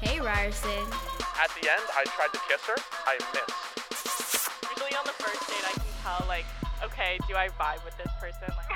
Hey, 0.00 0.20
Ryerson. 0.20 0.70
At 1.42 1.50
the 1.60 1.68
end, 1.68 1.82
I 1.96 2.04
tried 2.14 2.32
to 2.32 2.38
kiss 2.48 2.64
her. 2.66 2.76
I 3.04 3.18
missed. 3.34 4.48
Usually 4.70 4.94
on 4.96 5.04
the 5.04 5.10
first 5.10 5.40
date, 5.48 5.64
I 5.66 5.72
can 5.72 5.82
tell, 6.04 6.24
like, 6.28 6.44
okay, 6.84 7.18
do 7.26 7.34
I 7.34 7.48
vibe 7.48 7.84
with 7.84 7.98
this 7.98 8.12
person? 8.20 8.54
Like, 8.56 8.70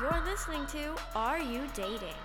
You're 0.00 0.24
listening 0.24 0.64
to 0.68 0.96
Are 1.14 1.40
You 1.40 1.68
Dating? 1.74 2.16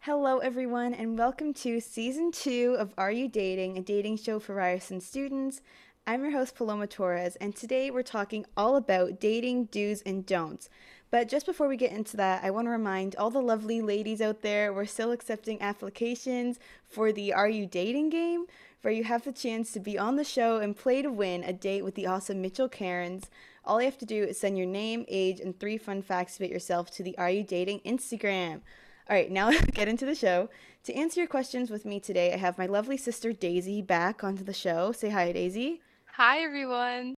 Hello, 0.00 0.38
everyone, 0.38 0.94
and 0.94 1.16
welcome 1.16 1.54
to 1.54 1.80
season 1.80 2.32
two 2.32 2.74
of 2.76 2.92
Are 2.98 3.12
You 3.12 3.28
Dating, 3.28 3.78
a 3.78 3.82
dating 3.82 4.16
show 4.16 4.40
for 4.40 4.56
Ryerson 4.56 5.00
students. 5.00 5.60
I'm 6.08 6.22
your 6.22 6.32
host, 6.32 6.56
Paloma 6.56 6.88
Torres, 6.88 7.36
and 7.36 7.54
today 7.54 7.92
we're 7.92 8.02
talking 8.02 8.46
all 8.56 8.74
about 8.74 9.20
dating 9.20 9.66
do's 9.66 10.02
and 10.02 10.26
don'ts. 10.26 10.68
But 11.16 11.28
just 11.28 11.46
before 11.46 11.66
we 11.66 11.78
get 11.78 11.92
into 11.92 12.18
that, 12.18 12.44
I 12.44 12.50
want 12.50 12.66
to 12.66 12.70
remind 12.70 13.16
all 13.16 13.30
the 13.30 13.40
lovely 13.40 13.80
ladies 13.80 14.20
out 14.20 14.42
there 14.42 14.70
we're 14.70 14.84
still 14.84 15.12
accepting 15.12 15.62
applications 15.62 16.58
for 16.90 17.10
the 17.10 17.32
Are 17.32 17.48
You 17.48 17.64
Dating 17.64 18.10
game, 18.10 18.44
where 18.82 18.92
you 18.92 19.02
have 19.04 19.24
the 19.24 19.32
chance 19.32 19.72
to 19.72 19.80
be 19.80 19.98
on 19.98 20.16
the 20.16 20.24
show 20.24 20.58
and 20.58 20.76
play 20.76 21.00
to 21.00 21.10
win 21.10 21.42
a 21.42 21.54
date 21.54 21.84
with 21.84 21.94
the 21.94 22.06
awesome 22.06 22.42
Mitchell 22.42 22.68
Cairns. 22.68 23.30
All 23.64 23.80
you 23.80 23.86
have 23.86 23.96
to 23.96 24.04
do 24.04 24.24
is 24.24 24.38
send 24.38 24.58
your 24.58 24.66
name, 24.66 25.06
age, 25.08 25.40
and 25.40 25.58
three 25.58 25.78
fun 25.78 26.02
facts 26.02 26.36
about 26.36 26.50
yourself 26.50 26.90
to 26.90 27.02
the 27.02 27.16
Are 27.16 27.30
You 27.30 27.42
Dating 27.42 27.80
Instagram. 27.86 28.60
All 29.08 29.16
right, 29.16 29.30
now 29.30 29.46
let's 29.48 29.70
get 29.70 29.88
into 29.88 30.04
the 30.04 30.14
show. 30.14 30.50
To 30.84 30.94
answer 30.94 31.20
your 31.20 31.28
questions 31.28 31.70
with 31.70 31.86
me 31.86 31.98
today, 31.98 32.34
I 32.34 32.36
have 32.36 32.58
my 32.58 32.66
lovely 32.66 32.98
sister 32.98 33.32
Daisy 33.32 33.80
back 33.80 34.22
onto 34.22 34.44
the 34.44 34.52
show. 34.52 34.92
Say 34.92 35.08
hi, 35.08 35.32
Daisy. 35.32 35.80
hi, 36.12 36.40
everyone. 36.40 37.14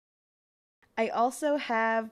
I 0.98 1.08
also 1.08 1.56
have 1.56 2.10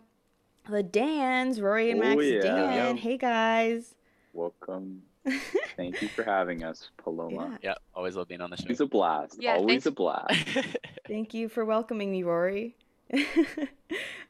the 0.68 0.82
Dans, 0.82 1.60
Rory 1.60 1.91
and 1.91 2.00
Oh, 2.00 2.04
Max 2.04 2.23
yeah. 2.24 2.41
Dan. 2.41 2.96
Yeah. 2.96 3.02
Hey 3.02 3.16
guys. 3.18 3.95
Welcome. 4.32 5.02
Thank 5.77 6.02
you 6.02 6.09
for 6.09 6.23
having 6.23 6.64
us, 6.64 6.90
Paloma. 6.98 7.59
Yeah. 7.62 7.70
Yeah, 7.70 7.74
always 7.95 8.16
love 8.16 8.28
being 8.28 8.40
on 8.40 8.51
the 8.51 8.56
show. 8.56 8.66
It's 8.68 8.80
a 8.80 8.87
blast. 8.87 9.37
Yeah, 9.40 9.54
Always 9.54 9.84
thanks- 9.84 9.87
a 9.87 9.90
blast. 9.90 10.46
Thank 11.09 11.32
you 11.34 11.48
for 11.48 11.65
welcoming 11.65 12.10
me, 12.10 12.23
Rory. 12.23 12.76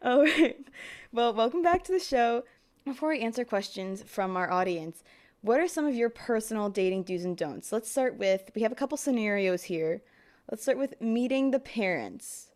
All 0.03 0.23
right. 0.23 0.57
Well, 1.13 1.33
welcome 1.35 1.63
back 1.63 1.85
to 1.85 1.93
the 1.93 1.99
show. 1.99 2.45
Before 2.85 3.09
we 3.11 3.21
answer 3.21 3.45
questions 3.45 4.03
from 4.07 4.37
our 4.37 4.51
audience, 4.51 5.03
what 5.41 5.59
are 5.59 5.69
some 5.69 5.87
of 5.87 5.95
your 5.95 6.11
personal 6.11 6.69
dating 6.69 7.05
do's 7.05 7.25
and 7.25 7.37
don'ts? 7.37 7.73
Let's 7.73 7.91
start 7.91 8.17
with 8.19 8.51
we 8.55 8.63
have 8.63 8.73
a 8.73 8.77
couple 8.77 8.97
scenarios 8.99 9.65
here. 9.65 10.03
Let's 10.51 10.63
start 10.63 10.79
with 10.79 11.01
meeting 11.01 11.51
the 11.51 11.59
parents. 11.61 12.51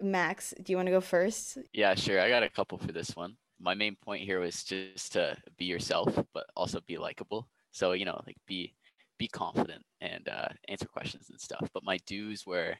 Max, 0.00 0.52
do 0.62 0.72
you 0.72 0.76
want 0.76 0.86
to 0.86 0.92
go 0.92 1.00
first? 1.00 1.58
yeah, 1.72 1.94
sure. 1.94 2.20
I 2.20 2.28
got 2.28 2.42
a 2.42 2.48
couple 2.48 2.78
for 2.78 2.92
this 2.92 3.14
one. 3.16 3.36
My 3.60 3.74
main 3.74 3.96
point 3.96 4.22
here 4.22 4.40
was 4.40 4.64
just 4.64 5.12
to 5.12 5.36
be 5.56 5.64
yourself, 5.64 6.18
but 6.34 6.46
also 6.56 6.80
be 6.86 6.96
likable. 6.98 7.48
So 7.72 7.92
you 7.92 8.04
know, 8.04 8.20
like 8.26 8.36
be 8.46 8.74
be 9.18 9.28
confident 9.28 9.84
and 10.00 10.28
uh, 10.28 10.48
answer 10.68 10.86
questions 10.86 11.30
and 11.30 11.40
stuff. 11.40 11.68
But 11.72 11.84
my 11.84 11.98
do's 12.06 12.44
were, 12.46 12.74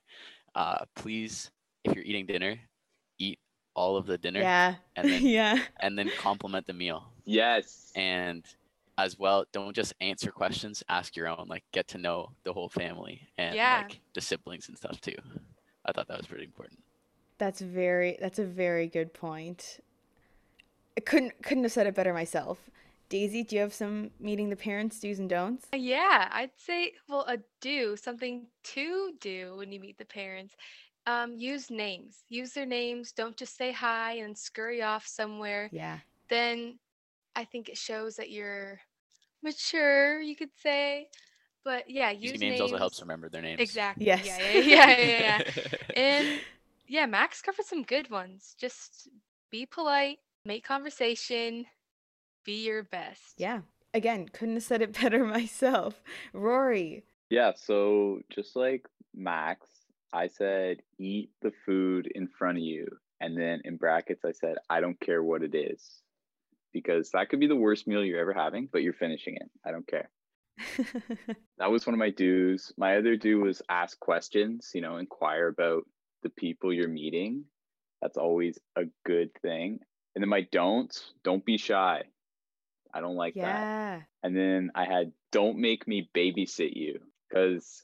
uh, 0.56 0.84
please, 0.96 1.50
if 1.84 1.94
you're 1.94 2.04
eating 2.04 2.26
dinner, 2.26 2.56
eat 3.18 3.38
all 3.76 3.96
of 3.96 4.06
the 4.06 4.18
dinner 4.18 4.40
Yeah. 4.40 4.74
and 4.96 5.08
then 5.08 5.22
yeah. 5.26 5.58
and 5.80 5.96
then 5.98 6.10
compliment 6.18 6.66
the 6.66 6.72
meal. 6.72 7.06
yes. 7.24 7.92
And 7.96 8.44
as 8.98 9.18
well, 9.18 9.44
don't 9.52 9.74
just 9.74 9.92
answer 10.00 10.30
questions. 10.30 10.82
Ask 10.88 11.16
your 11.16 11.28
own. 11.28 11.46
Like 11.48 11.64
get 11.72 11.88
to 11.88 11.98
know 11.98 12.30
the 12.44 12.52
whole 12.52 12.68
family 12.68 13.20
and 13.38 13.54
Yeah. 13.54 13.82
like 13.82 14.00
the 14.14 14.20
siblings 14.20 14.68
and 14.68 14.76
stuff 14.76 15.00
too. 15.00 15.16
I 15.86 15.92
thought 15.92 16.08
that 16.08 16.18
was 16.18 16.26
pretty 16.26 16.44
important. 16.44 16.78
That's 17.38 17.60
very 17.60 18.16
that's 18.20 18.38
a 18.38 18.44
very 18.44 18.86
good 18.86 19.12
point. 19.12 19.80
I 20.96 21.00
couldn't 21.00 21.42
couldn't 21.42 21.64
have 21.64 21.72
said 21.72 21.86
it 21.86 21.94
better 21.94 22.12
myself. 22.14 22.70
Daisy, 23.08 23.42
do 23.42 23.56
you 23.56 23.62
have 23.62 23.74
some 23.74 24.10
meeting 24.18 24.48
the 24.50 24.56
parents 24.56 24.98
do's 24.98 25.18
and 25.18 25.28
don'ts? 25.28 25.66
Yeah, 25.74 26.28
I'd 26.32 26.50
say, 26.56 26.94
well, 27.08 27.24
a 27.28 27.38
do, 27.60 27.96
something 27.96 28.46
to 28.62 29.12
do 29.20 29.56
when 29.56 29.70
you 29.70 29.78
meet 29.78 29.98
the 29.98 30.04
parents. 30.04 30.54
Um, 31.06 31.36
use 31.36 31.70
names. 31.70 32.24
Use 32.28 32.52
their 32.52 32.64
names. 32.64 33.12
Don't 33.12 33.36
just 33.36 33.56
say 33.56 33.72
hi 33.72 34.14
and 34.14 34.36
scurry 34.36 34.82
off 34.82 35.06
somewhere. 35.06 35.68
Yeah. 35.70 35.98
Then 36.30 36.78
I 37.36 37.44
think 37.44 37.68
it 37.68 37.76
shows 37.76 38.16
that 38.16 38.30
you're 38.30 38.80
mature, 39.42 40.20
you 40.20 40.34
could 40.34 40.50
say. 40.62 41.08
But 41.62 41.88
yeah, 41.88 42.10
use 42.10 42.32
Using 42.32 42.50
names 42.50 42.60
also 42.60 42.78
helps 42.78 43.00
remember 43.00 43.28
their 43.28 43.42
names. 43.42 43.60
Exactly. 43.60 44.06
Yes. 44.06 44.24
Yeah, 44.26 44.38
yeah, 44.38 44.60
yeah, 44.60 44.96
yeah, 44.98 45.42
yeah. 45.46 45.62
and 45.96 46.40
yeah, 46.86 47.06
Max 47.06 47.42
covered 47.42 47.64
some 47.66 47.82
good 47.82 48.10
ones. 48.10 48.54
Just 48.58 49.08
be 49.50 49.66
polite, 49.66 50.18
make 50.44 50.64
conversation, 50.64 51.66
be 52.44 52.64
your 52.64 52.82
best. 52.82 53.34
Yeah. 53.38 53.60
Again, 53.92 54.28
couldn't 54.28 54.54
have 54.54 54.62
said 54.64 54.82
it 54.82 54.92
better 55.00 55.24
myself. 55.24 56.02
Rory. 56.32 57.04
Yeah, 57.30 57.52
so 57.56 58.20
just 58.30 58.56
like 58.56 58.86
Max, 59.14 59.66
I 60.12 60.28
said 60.28 60.78
eat 60.98 61.30
the 61.42 61.52
food 61.64 62.10
in 62.14 62.28
front 62.28 62.58
of 62.58 62.64
you. 62.64 62.86
And 63.20 63.36
then 63.38 63.62
in 63.64 63.76
brackets, 63.76 64.24
I 64.24 64.32
said, 64.32 64.56
I 64.68 64.80
don't 64.80 65.00
care 65.00 65.22
what 65.22 65.42
it 65.42 65.54
is. 65.54 65.82
Because 66.72 67.10
that 67.10 67.28
could 67.28 67.40
be 67.40 67.46
the 67.46 67.56
worst 67.56 67.86
meal 67.86 68.04
you're 68.04 68.20
ever 68.20 68.34
having, 68.34 68.68
but 68.70 68.82
you're 68.82 68.92
finishing 68.92 69.36
it. 69.36 69.48
I 69.64 69.70
don't 69.70 69.86
care. 69.86 70.10
That 71.58 71.70
was 71.70 71.86
one 71.86 71.94
of 71.94 72.00
my 72.00 72.10
do's. 72.10 72.72
My 72.76 72.96
other 72.96 73.16
do 73.16 73.40
was 73.40 73.62
ask 73.68 73.98
questions, 74.00 74.72
you 74.74 74.80
know, 74.80 74.96
inquire 74.96 75.46
about 75.48 75.84
the 76.24 76.30
people 76.30 76.72
you're 76.72 76.88
meeting. 76.88 77.44
That's 78.02 78.16
always 78.16 78.58
a 78.76 78.82
good 79.06 79.30
thing. 79.42 79.78
And 80.14 80.22
then 80.22 80.28
my 80.28 80.42
don'ts, 80.50 81.12
don't 81.22 81.44
be 81.44 81.56
shy. 81.56 82.02
I 82.92 83.00
don't 83.00 83.14
like 83.16 83.34
that. 83.34 83.40
yeah. 83.40 84.00
And 84.22 84.36
then 84.36 84.70
I 84.74 84.84
had 84.84 85.12
don't 85.32 85.58
make 85.58 85.86
me 85.88 86.08
babysit 86.14 86.74
you 86.76 87.00
because 87.28 87.82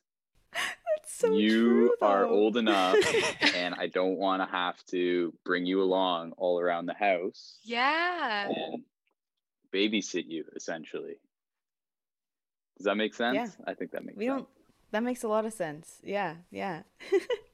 so 1.06 1.32
you 1.32 1.50
true, 1.50 1.94
are 2.00 2.24
old 2.26 2.56
enough 2.56 2.96
and 3.54 3.74
I 3.74 3.88
don't 3.88 4.16
want 4.18 4.42
to 4.42 4.46
have 4.46 4.76
to 4.86 5.32
bring 5.44 5.66
you 5.66 5.82
along 5.82 6.32
all 6.36 6.60
around 6.60 6.86
the 6.86 6.94
house 6.94 7.58
Yeah. 7.64 8.48
and 8.48 8.84
babysit 9.74 10.26
you 10.28 10.44
essentially. 10.54 11.16
Does 12.78 12.84
that 12.84 12.96
make 12.96 13.14
sense? 13.14 13.34
Yeah. 13.34 13.48
I 13.66 13.74
think 13.74 13.90
that 13.92 14.04
makes 14.04 14.16
we 14.18 14.26
sense. 14.26 14.36
don't 14.38 14.48
that 14.92 15.02
makes 15.02 15.22
a 15.24 15.28
lot 15.28 15.44
of 15.44 15.52
sense. 15.52 15.98
Yeah, 16.04 16.36
yeah. 16.50 16.82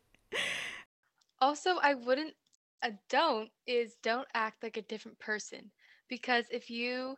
Also, 1.47 1.77
I 1.81 1.95
wouldn't, 1.95 2.34
a 2.83 2.91
don't 3.09 3.49
is 3.69 3.95
don't 4.03 4.27
act 4.34 4.65
like 4.65 4.77
a 4.77 4.83
different 4.83 5.17
person. 5.21 5.71
Because 6.09 6.45
if 6.51 6.69
you 6.71 7.15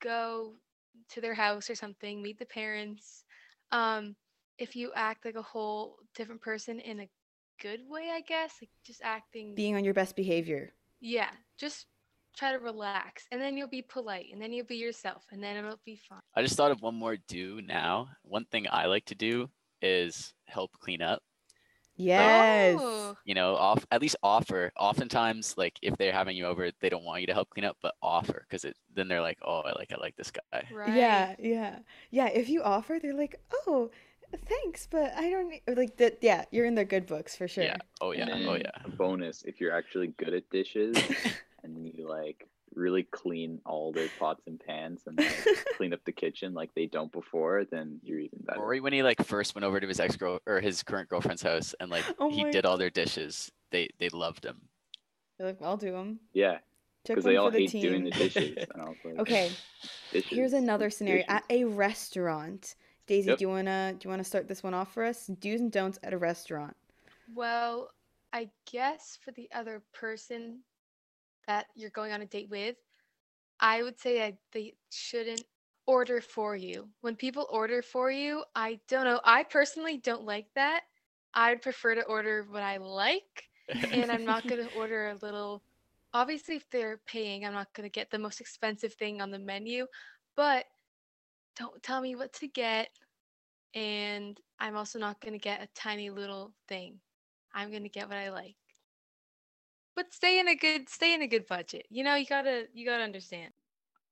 go 0.00 0.54
to 1.10 1.20
their 1.20 1.34
house 1.34 1.68
or 1.68 1.74
something, 1.74 2.22
meet 2.22 2.38
the 2.38 2.46
parents, 2.46 3.24
um, 3.72 4.14
if 4.56 4.76
you 4.76 4.92
act 4.94 5.24
like 5.24 5.34
a 5.34 5.42
whole 5.42 5.96
different 6.14 6.42
person 6.42 6.78
in 6.78 7.00
a 7.00 7.08
good 7.60 7.80
way, 7.88 8.10
I 8.14 8.20
guess, 8.20 8.52
like 8.62 8.70
just 8.84 9.00
acting, 9.02 9.56
Being 9.56 9.74
on 9.74 9.84
your 9.84 9.94
best 9.94 10.14
behavior. 10.14 10.72
yeah, 11.00 11.30
just 11.58 11.86
try 12.36 12.52
to 12.52 12.58
relax. 12.58 13.26
And 13.32 13.40
then 13.40 13.56
you'll 13.56 13.66
be 13.68 13.82
polite, 13.82 14.26
and 14.32 14.40
then 14.40 14.52
you'll 14.52 14.66
be 14.66 14.76
yourself, 14.76 15.24
and 15.32 15.42
then 15.42 15.56
it'll 15.56 15.80
be 15.84 15.98
fine. 16.08 16.20
I 16.36 16.42
just 16.42 16.56
thought 16.56 16.70
of 16.70 16.82
one 16.82 16.94
more 16.94 17.16
do 17.28 17.60
now. 17.62 18.10
One 18.22 18.44
thing 18.44 18.66
I 18.70 18.86
like 18.86 19.06
to 19.06 19.16
do 19.16 19.50
is 19.82 20.34
help 20.46 20.70
clean 20.78 21.02
up. 21.02 21.20
Yes. 21.96 22.78
Oh, 22.80 23.16
You 23.24 23.34
know, 23.34 23.56
off 23.56 23.84
at 23.90 24.00
least 24.00 24.16
offer. 24.22 24.70
Oftentimes, 24.78 25.54
like 25.56 25.78
if 25.82 25.96
they're 25.96 26.12
having 26.12 26.36
you 26.36 26.46
over, 26.46 26.70
they 26.80 26.88
don't 26.88 27.04
want 27.04 27.20
you 27.22 27.26
to 27.28 27.34
help 27.34 27.50
clean 27.50 27.64
up, 27.64 27.76
but 27.82 27.94
offer 28.02 28.44
because 28.48 28.64
it 28.64 28.76
then 28.94 29.08
they're 29.08 29.20
like, 29.22 29.38
oh, 29.42 29.60
I 29.60 29.72
like 29.78 29.92
I 29.92 29.96
like 30.00 30.16
this 30.16 30.30
guy. 30.30 30.62
right. 30.72 30.96
Yeah, 30.96 31.34
yeah. 31.38 31.78
Yeah, 32.10 32.26
if 32.28 32.48
you 32.48 32.62
offer, 32.62 32.98
they're 33.00 33.14
like, 33.14 33.36
"Oh, 33.66 33.90
thanks, 34.46 34.86
but 34.90 35.12
I 35.16 35.30
don't 35.30 35.48
need-" 35.48 35.62
like 35.76 35.96
that 35.96 36.18
yeah, 36.22 36.44
you're 36.50 36.66
in 36.66 36.74
their 36.74 36.84
good 36.84 37.06
books 37.06 37.36
for 37.36 37.48
sure. 37.48 37.64
Oh, 38.00 38.12
yeah. 38.12 38.28
Oh 38.28 38.28
yeah. 38.28 38.48
Oh 38.48 38.54
yeah. 38.54 38.70
a 38.84 38.88
bonus 38.90 39.42
if 39.44 39.60
you're 39.60 39.72
actually 39.76 40.08
good 40.18 40.34
at 40.34 40.48
dishes 40.50 40.96
and 41.64 41.86
you 41.86 42.08
like 42.08 42.46
really 42.76 43.02
clean 43.04 43.60
all 43.64 43.92
their 43.92 44.08
pots 44.18 44.42
and 44.46 44.60
pans 44.60 45.02
and 45.06 45.16
like, 45.16 45.26
clean 45.76 45.92
up 45.92 46.00
the 46.04 46.12
kitchen 46.12 46.54
like 46.54 46.70
they 46.74 46.86
don't 46.86 47.10
before, 47.10 47.64
then 47.70 47.98
you're 48.02 48.20
even 48.20 48.38
better. 48.44 48.60
Rory, 48.60 48.80
when 48.80 48.92
he 48.92 49.02
like 49.02 49.24
first 49.24 49.54
went 49.54 49.64
over 49.64 49.80
to 49.80 49.86
his 49.86 49.98
ex 49.98 50.16
girl 50.16 50.40
or 50.46 50.60
his 50.60 50.82
current 50.82 51.08
girlfriend's 51.08 51.42
house 51.42 51.74
and 51.80 51.90
like 51.90 52.04
Oh 52.18 52.30
he 52.30 52.42
my 52.42 52.50
did 52.50 52.66
all 52.66 52.76
their 52.76 52.90
dishes, 52.90 53.50
they 53.70 53.88
they 53.98 54.08
loved 54.10 54.44
him. 54.44 54.60
They're 55.38 55.48
like, 55.48 55.62
"I'll 55.62 55.76
do 55.76 55.92
them." 55.92 56.20
Yeah, 56.32 56.58
because 57.06 57.24
they 57.24 57.36
all 57.36 57.50
the 57.50 57.58
hate 57.58 57.72
doing 57.72 58.04
the 58.04 58.10
dishes. 58.10 58.56
And 58.72 58.82
I 58.82 58.86
was 58.86 58.96
like, 59.04 59.18
Okay, 59.20 59.50
dishes. 60.12 60.30
here's 60.30 60.52
another 60.52 60.90
scenario 60.90 61.22
dishes." 61.22 61.34
at 61.34 61.44
a 61.50 61.64
restaurant. 61.64 62.74
Daisy, 63.06 63.30
Yep. 63.30 63.38
do 63.38 63.42
you 63.44 63.48
wanna 63.48 63.94
do 63.98 64.06
you 64.06 64.10
wanna 64.10 64.24
start 64.24 64.48
this 64.48 64.62
one 64.62 64.74
off 64.74 64.92
for 64.92 65.04
us? 65.04 65.26
Do's 65.26 65.60
and 65.60 65.70
don'ts 65.70 65.98
at 66.02 66.12
a 66.12 66.18
restaurant. 66.18 66.76
Well, 67.34 67.90
I 68.32 68.50
guess 68.70 69.18
for 69.22 69.30
the 69.32 69.48
other 69.52 69.82
person 69.92 70.60
that 71.46 71.66
you're 71.74 71.90
going 71.90 72.12
on 72.12 72.22
a 72.22 72.26
date 72.26 72.50
with, 72.50 72.76
I 73.60 73.82
would 73.82 73.98
say 73.98 74.18
that 74.18 74.36
they 74.52 74.74
shouldn't 74.90 75.44
order 75.86 76.20
for 76.20 76.56
you. 76.56 76.88
When 77.00 77.16
people 77.16 77.46
order 77.50 77.82
for 77.82 78.10
you, 78.10 78.44
I 78.54 78.80
don't 78.88 79.04
know. 79.04 79.20
I 79.24 79.44
personally 79.44 79.98
don't 79.98 80.24
like 80.24 80.46
that. 80.54 80.82
I'd 81.34 81.62
prefer 81.62 81.94
to 81.94 82.04
order 82.04 82.46
what 82.48 82.62
I 82.62 82.78
like, 82.78 83.44
and 83.92 84.10
I'm 84.10 84.24
not 84.24 84.46
going 84.46 84.66
to 84.68 84.74
order 84.74 85.08
a 85.08 85.14
little. 85.24 85.62
Obviously, 86.12 86.56
if 86.56 86.68
they're 86.70 87.00
paying, 87.06 87.44
I'm 87.44 87.52
not 87.52 87.72
going 87.74 87.88
to 87.88 87.92
get 87.92 88.10
the 88.10 88.18
most 88.18 88.40
expensive 88.40 88.94
thing 88.94 89.20
on 89.20 89.30
the 89.30 89.38
menu, 89.38 89.86
but 90.36 90.66
don't 91.56 91.82
tell 91.82 92.00
me 92.00 92.14
what 92.16 92.32
to 92.34 92.48
get. 92.48 92.88
And 93.74 94.40
I'm 94.58 94.76
also 94.76 94.98
not 94.98 95.20
going 95.20 95.34
to 95.34 95.38
get 95.38 95.62
a 95.62 95.68
tiny 95.74 96.10
little 96.10 96.52
thing. 96.68 97.00
I'm 97.54 97.70
going 97.70 97.82
to 97.82 97.88
get 97.88 98.08
what 98.08 98.16
I 98.16 98.30
like. 98.30 98.56
But 99.96 100.12
stay 100.12 100.38
in 100.38 100.48
a 100.48 100.54
good 100.54 100.88
stay 100.88 101.14
in 101.14 101.22
a 101.22 101.26
good 101.26 101.46
budget. 101.46 101.86
You 101.90 102.04
know, 102.04 102.14
you 102.14 102.26
got 102.26 102.42
to 102.42 102.66
you 102.74 102.84
got 102.86 102.98
to 102.98 103.04
understand. 103.04 103.52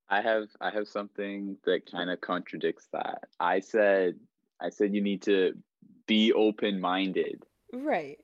I 0.09 0.23
have 0.23 0.45
I 0.61 0.71
have 0.71 0.89
something 0.89 1.57
that 1.65 1.83
kind 1.91 2.11
of 2.11 2.21
contradicts 2.21 2.89
that. 2.93 3.25
I 3.39 3.61
said 3.61 4.19
I 4.61 4.71
said 4.71 4.95
you 4.95 5.03
need 5.03 5.23
to 5.23 5.53
be 6.07 6.33
open 6.33 6.81
minded, 6.81 7.43
Right. 7.73 8.19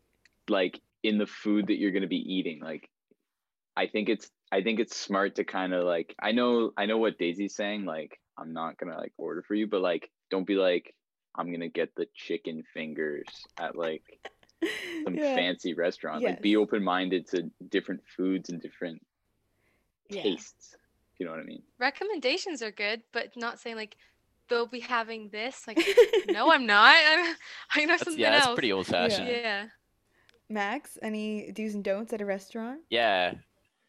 like 0.48 0.80
in 1.02 1.18
the 1.18 1.26
food 1.26 1.66
that 1.68 1.78
you're 1.78 1.92
gonna 1.92 2.06
be 2.06 2.34
eating. 2.34 2.60
Like, 2.60 2.88
I 3.76 3.86
think 3.86 4.08
it's 4.08 4.30
I 4.52 4.62
think 4.62 4.80
it's 4.80 4.96
smart 4.96 5.36
to 5.36 5.44
kind 5.44 5.72
of 5.72 5.84
like 5.84 6.14
I 6.18 6.32
know 6.32 6.72
I 6.76 6.86
know 6.86 6.98
what 6.98 7.18
Daisy's 7.18 7.54
saying. 7.54 7.84
Like, 7.84 8.18
I'm 8.38 8.52
not 8.52 8.78
gonna 8.78 8.96
like 8.96 9.12
order 9.16 9.42
for 9.42 9.54
you, 9.54 9.66
but 9.66 9.80
like, 9.80 10.10
don't 10.30 10.46
be 10.46 10.54
like 10.56 10.94
I'm 11.34 11.52
gonna 11.52 11.68
get 11.68 11.94
the 11.94 12.06
chicken 12.14 12.62
fingers 12.74 13.26
at 13.58 13.76
like 13.76 14.02
some 15.04 15.14
Yeah. 15.14 15.34
fancy 15.34 15.74
restaurant. 15.74 16.22
Like, 16.22 16.42
be 16.42 16.56
open 16.56 16.82
minded 16.82 17.26
to 17.28 17.50
different 17.68 18.02
foods 18.16 18.50
and 18.50 18.60
different 18.60 19.04
Yeah. 20.08 20.22
tastes. 20.22 20.74
If 21.14 21.20
you 21.20 21.26
know 21.26 21.32
what 21.32 21.40
I 21.40 21.44
mean? 21.44 21.62
Recommendations 21.78 22.62
are 22.62 22.70
good, 22.70 23.02
but 23.12 23.36
not 23.36 23.58
saying 23.58 23.76
like 23.76 23.96
they'll 24.48 24.66
be 24.66 24.80
having 24.80 25.28
this. 25.30 25.66
Like, 25.66 25.78
no, 26.28 26.50
I'm 26.52 26.66
not. 26.66 26.94
I'm, 27.08 27.36
I 27.74 27.80
know 27.84 27.86
That's, 27.92 28.04
something 28.04 28.20
yeah, 28.20 28.30
that's 28.32 28.46
else. 28.46 28.54
pretty 28.54 28.72
old 28.72 28.86
fashioned. 28.86 29.28
Yeah. 29.28 29.66
Max, 30.48 30.98
any 31.02 31.52
do's 31.52 31.74
and 31.74 31.84
don'ts 31.84 32.12
at 32.12 32.20
a 32.20 32.26
restaurant? 32.26 32.80
Yeah. 32.90 33.34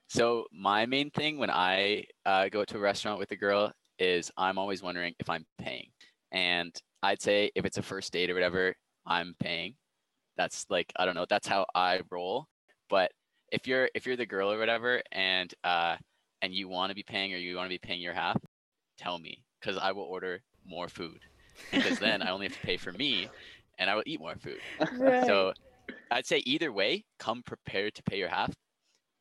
So 0.08 0.46
my 0.52 0.86
main 0.86 1.10
thing 1.10 1.38
when 1.40 1.50
I 1.50 2.04
uh, 2.26 2.50
go 2.50 2.64
to 2.66 2.78
a 2.78 2.80
restaurant 2.80 3.18
with 3.18 3.32
a 3.32 3.36
girl 3.36 3.72
is 3.98 4.30
I'm 4.38 4.58
always 4.58 4.84
wondering 4.84 5.16
if 5.20 5.30
I'm 5.30 5.46
paying, 5.58 5.90
and 6.32 6.76
I'd 7.02 7.22
say 7.22 7.50
if 7.56 7.66
it's 7.66 7.78
a 7.78 7.82
first 7.82 8.12
date 8.14 8.30
or 8.30 8.34
whatever, 8.34 8.76
I'm 9.08 9.36
paying. 9.40 9.76
That's 10.42 10.66
like 10.70 10.92
I 10.96 11.06
don't 11.06 11.14
know. 11.14 11.28
That's 11.30 11.48
how 11.48 11.68
I 11.76 12.02
roll. 12.10 12.48
But 12.90 13.12
if 13.52 13.68
you're 13.68 13.90
if 13.94 14.08
you're 14.08 14.18
the 14.18 14.26
girl 14.26 14.52
or 14.52 14.58
whatever, 14.58 15.02
and 15.12 15.54
uh, 15.64 15.98
and 16.42 16.52
you 16.52 16.68
want 16.68 16.90
to 16.90 16.96
be 16.96 17.04
paying 17.04 17.32
or 17.32 17.38
you 17.38 17.56
want 17.56 17.68
to 17.68 17.74
be 17.74 17.78
paying 17.78 18.02
your 18.02 18.16
half, 18.16 18.42
tell 18.98 19.20
me 19.20 19.44
because 19.60 19.78
I 19.78 19.92
will 19.92 20.04
order 20.04 20.42
more 20.66 20.88
food 20.88 21.20
because 21.72 22.00
then 22.00 22.24
I 22.24 22.32
only 22.32 22.48
have 22.48 22.56
to 22.56 22.66
pay 22.66 22.78
for 22.78 22.92
me, 22.92 23.30
and 23.78 23.88
I 23.88 23.96
will 23.96 24.04
eat 24.08 24.20
more 24.20 24.36
food. 24.36 24.60
Right. 24.98 25.28
So 25.28 25.54
I'd 26.10 26.26
say 26.26 26.40
either 26.40 26.72
way, 26.72 27.06
come 27.20 27.44
prepared 27.44 27.94
to 27.96 28.04
pay 28.04 28.18
your 28.18 28.30
half. 28.30 28.52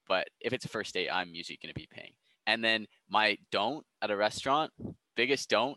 But 0.08 0.28
if 0.40 0.54
it's 0.54 0.64
a 0.64 0.68
first 0.68 0.94
date, 0.94 1.10
I'm 1.12 1.34
usually 1.34 1.58
going 1.62 1.72
to 1.72 1.78
be 1.78 1.86
paying. 1.90 2.12
And 2.46 2.64
then 2.64 2.86
my 3.10 3.36
don't 3.52 3.84
at 4.00 4.10
a 4.10 4.16
restaurant, 4.16 4.72
biggest 5.16 5.50
don't, 5.50 5.76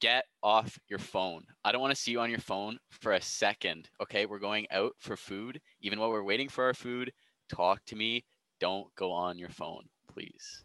get 0.00 0.24
off 0.42 0.78
your 0.88 0.98
phone. 0.98 1.44
I 1.64 1.72
don't 1.72 1.80
want 1.80 1.94
to 1.94 2.00
see 2.00 2.12
you 2.12 2.20
on 2.20 2.30
your 2.30 2.38
phone 2.40 2.78
for 2.90 3.12
a 3.12 3.20
second. 3.22 3.88
Okay, 4.02 4.26
we're 4.26 4.38
going 4.38 4.66
out 4.70 4.94
for 4.98 5.16
food. 5.16 5.60
Even 5.80 5.98
while 5.98 6.10
we're 6.10 6.22
waiting 6.24 6.48
for 6.48 6.64
our 6.64 6.74
food, 6.74 7.12
talk 7.48 7.84
to 7.86 7.96
me. 7.96 8.24
Don't 8.60 8.94
go 8.96 9.12
on 9.12 9.38
your 9.38 9.48
phone, 9.50 9.84
please. 10.12 10.64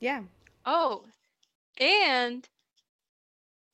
yeah. 0.00 0.22
Oh, 0.64 1.04
and 1.80 2.48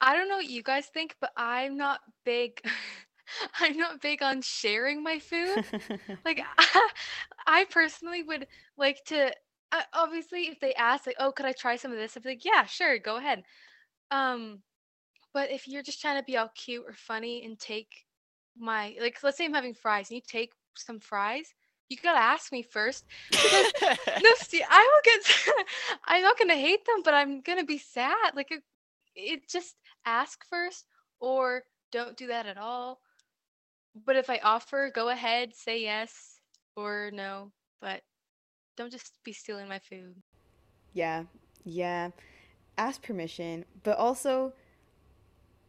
I 0.00 0.14
don't 0.14 0.28
know 0.28 0.36
what 0.36 0.50
you 0.50 0.62
guys 0.62 0.86
think, 0.86 1.16
but 1.20 1.30
I'm 1.36 1.76
not 1.76 2.00
big. 2.24 2.60
I'm 3.60 3.76
not 3.76 4.00
big 4.02 4.22
on 4.22 4.42
sharing 4.42 5.02
my 5.02 5.18
food. 5.18 5.64
like 6.24 6.40
I 7.46 7.64
personally 7.70 8.22
would 8.22 8.46
like 8.76 9.04
to. 9.06 9.32
Uh, 9.70 9.82
obviously, 9.94 10.48
if 10.48 10.60
they 10.60 10.74
ask, 10.74 11.06
like, 11.06 11.16
"Oh, 11.18 11.32
could 11.32 11.46
I 11.46 11.52
try 11.52 11.76
some 11.76 11.92
of 11.92 11.98
this?" 11.98 12.16
I'd 12.16 12.22
be 12.24 12.30
like, 12.30 12.44
"Yeah, 12.44 12.66
sure, 12.66 12.98
go 12.98 13.16
ahead." 13.16 13.44
Um, 14.10 14.62
but 15.32 15.50
if 15.50 15.66
you're 15.68 15.82
just 15.82 16.00
trying 16.00 16.18
to 16.18 16.24
be 16.24 16.36
all 16.36 16.50
cute 16.54 16.84
or 16.86 16.94
funny 16.94 17.44
and 17.44 17.58
take 17.58 17.88
my 18.58 18.96
like, 19.00 19.18
let's 19.22 19.38
say 19.38 19.44
I'm 19.44 19.54
having 19.54 19.74
fries 19.74 20.10
and 20.10 20.16
you 20.16 20.22
take 20.26 20.52
some 20.76 21.00
fries, 21.00 21.54
you 21.88 21.96
gotta 22.02 22.18
ask 22.18 22.52
me 22.52 22.62
first. 22.62 23.04
Because 23.30 23.72
no, 24.22 24.30
see, 24.36 24.62
I 24.68 24.90
will 24.90 25.02
get. 25.04 25.66
I'm 26.06 26.22
not 26.22 26.38
gonna 26.38 26.56
hate 26.56 26.84
them, 26.84 27.02
but 27.04 27.14
I'm 27.14 27.40
gonna 27.40 27.64
be 27.64 27.78
sad. 27.78 28.34
Like, 28.34 28.50
it, 28.50 28.62
it 29.14 29.48
just 29.48 29.76
ask 30.04 30.44
first, 30.48 30.86
or 31.20 31.64
don't 31.90 32.16
do 32.16 32.28
that 32.28 32.46
at 32.46 32.58
all. 32.58 33.00
But 33.94 34.16
if 34.16 34.30
I 34.30 34.38
offer, 34.42 34.90
go 34.94 35.10
ahead, 35.10 35.54
say 35.54 35.82
yes 35.82 36.40
or 36.76 37.10
no. 37.12 37.52
But 37.80 38.02
don't 38.76 38.92
just 38.92 39.18
be 39.24 39.32
stealing 39.32 39.68
my 39.68 39.78
food. 39.78 40.14
Yeah, 40.94 41.24
yeah. 41.64 42.10
Ask 42.78 43.02
permission, 43.02 43.64
but 43.82 43.98
also, 43.98 44.54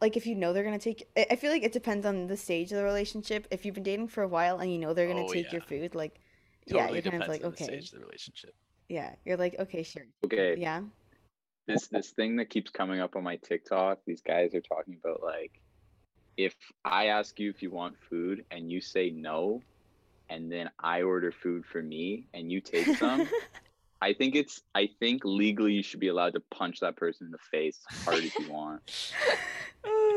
like, 0.04 0.18
if 0.18 0.28
you 0.28 0.36
know 0.36 0.52
they're 0.54 0.64
gonna 0.66 0.80
take, 0.80 1.08
I 1.18 1.28
I 1.32 1.36
feel 1.38 1.52
like 1.52 1.64
it 1.64 1.72
depends 1.72 2.06
on 2.06 2.28
the 2.28 2.38
stage 2.38 2.72
of 2.72 2.78
the 2.78 2.84
relationship. 2.84 3.48
If 3.52 3.66
you've 3.66 3.76
been 3.76 3.84
dating 3.92 4.10
for 4.10 4.24
a 4.24 4.28
while 4.28 4.60
and 4.60 4.72
you 4.72 4.78
know 4.78 4.94
they're 4.94 5.08
gonna 5.08 5.24
Oh, 5.30 5.34
take 5.34 5.52
your 5.54 5.62
food, 5.62 5.96
like, 5.96 6.20
Totally 6.70 6.78
yeah, 6.78 6.90
you're 6.94 7.02
kind 7.02 7.24
depends 7.24 7.26
of 7.28 7.30
like, 7.36 7.44
on 7.46 7.52
the 7.52 7.58
okay, 7.58 7.66
stage 7.66 7.94
of 7.94 8.00
the 8.00 8.06
relationship. 8.06 8.54
yeah, 8.90 9.16
you're 9.26 9.38
like, 9.38 9.56
okay, 9.60 9.84
sure, 9.84 10.06
Okay. 10.26 10.56
yeah, 10.58 10.82
this 11.68 11.88
this 11.88 12.12
thing 12.12 12.36
that 12.38 12.50
keeps 12.50 12.72
coming 12.72 13.00
up 13.00 13.16
on 13.16 13.24
my 13.24 13.38
TikTok. 13.38 14.00
These 14.06 14.22
guys 14.22 14.54
are 14.56 14.62
talking 14.62 14.98
about 15.04 15.24
like, 15.24 15.52
if 16.38 16.56
I 16.84 17.08
ask 17.08 17.40
you 17.40 17.50
if 17.50 17.62
you 17.64 17.72
want 17.72 17.96
food 18.10 18.46
and 18.52 18.72
you 18.72 18.82
say 18.82 19.10
no, 19.10 19.62
and 20.30 20.52
then 20.52 20.70
I 20.80 21.04
order 21.04 21.32
food 21.32 21.66
for 21.66 21.82
me 21.82 22.28
and 22.34 22.52
you 22.52 22.62
take 22.62 22.88
some, 22.98 23.32
I 24.02 24.14
think 24.14 24.36
it's 24.36 24.62
I 24.76 24.90
think 25.00 25.22
legally 25.26 25.74
you 25.74 25.84
should 25.84 26.00
be 26.02 26.10
allowed 26.10 26.34
to 26.34 26.44
punch 26.52 26.80
that 26.82 26.98
person 26.98 27.28
in 27.28 27.32
the 27.32 27.38
face 27.52 27.80
as 27.92 27.98
hard 28.06 28.26
as 28.26 28.38
you 28.38 28.48
want. 28.48 28.82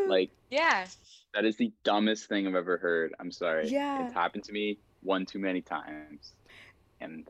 Mm-hmm. 0.06 0.11
Like 0.11 0.31
Yeah. 0.50 0.87
that 1.35 1.44
is 1.44 1.56
the 1.56 1.73
dumbest 1.85 2.29
thing 2.29 2.47
I've 2.47 2.55
ever 2.55 2.76
heard. 2.79 3.14
I'm 3.19 3.31
sorry. 3.31 3.69
Yeah. 3.69 4.05
It's 4.05 4.14
happened 4.14 4.44
to 4.44 4.53
me 4.53 4.79
one 5.03 5.26
too 5.26 5.38
many 5.38 5.61
times. 5.61 6.32
And 7.00 7.29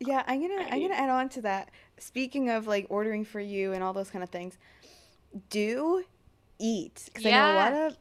Yeah, 0.00 0.22
I'm 0.26 0.40
gonna 0.40 0.62
I 0.62 0.74
I'm 0.74 0.82
gonna 0.82 0.94
add 0.94 1.10
on 1.10 1.28
to 1.30 1.42
that. 1.42 1.70
Speaking 1.98 2.50
of 2.50 2.66
like 2.66 2.86
ordering 2.88 3.24
for 3.24 3.40
you 3.40 3.72
and 3.72 3.82
all 3.82 3.92
those 3.92 4.10
kind 4.10 4.22
of 4.22 4.30
things, 4.30 4.58
do 5.50 6.04
eat 6.58 7.02
because 7.06 7.26
I 7.26 7.30
know 7.30 7.52
a 7.52 7.54
lot 7.54 7.72
of, 7.72 7.96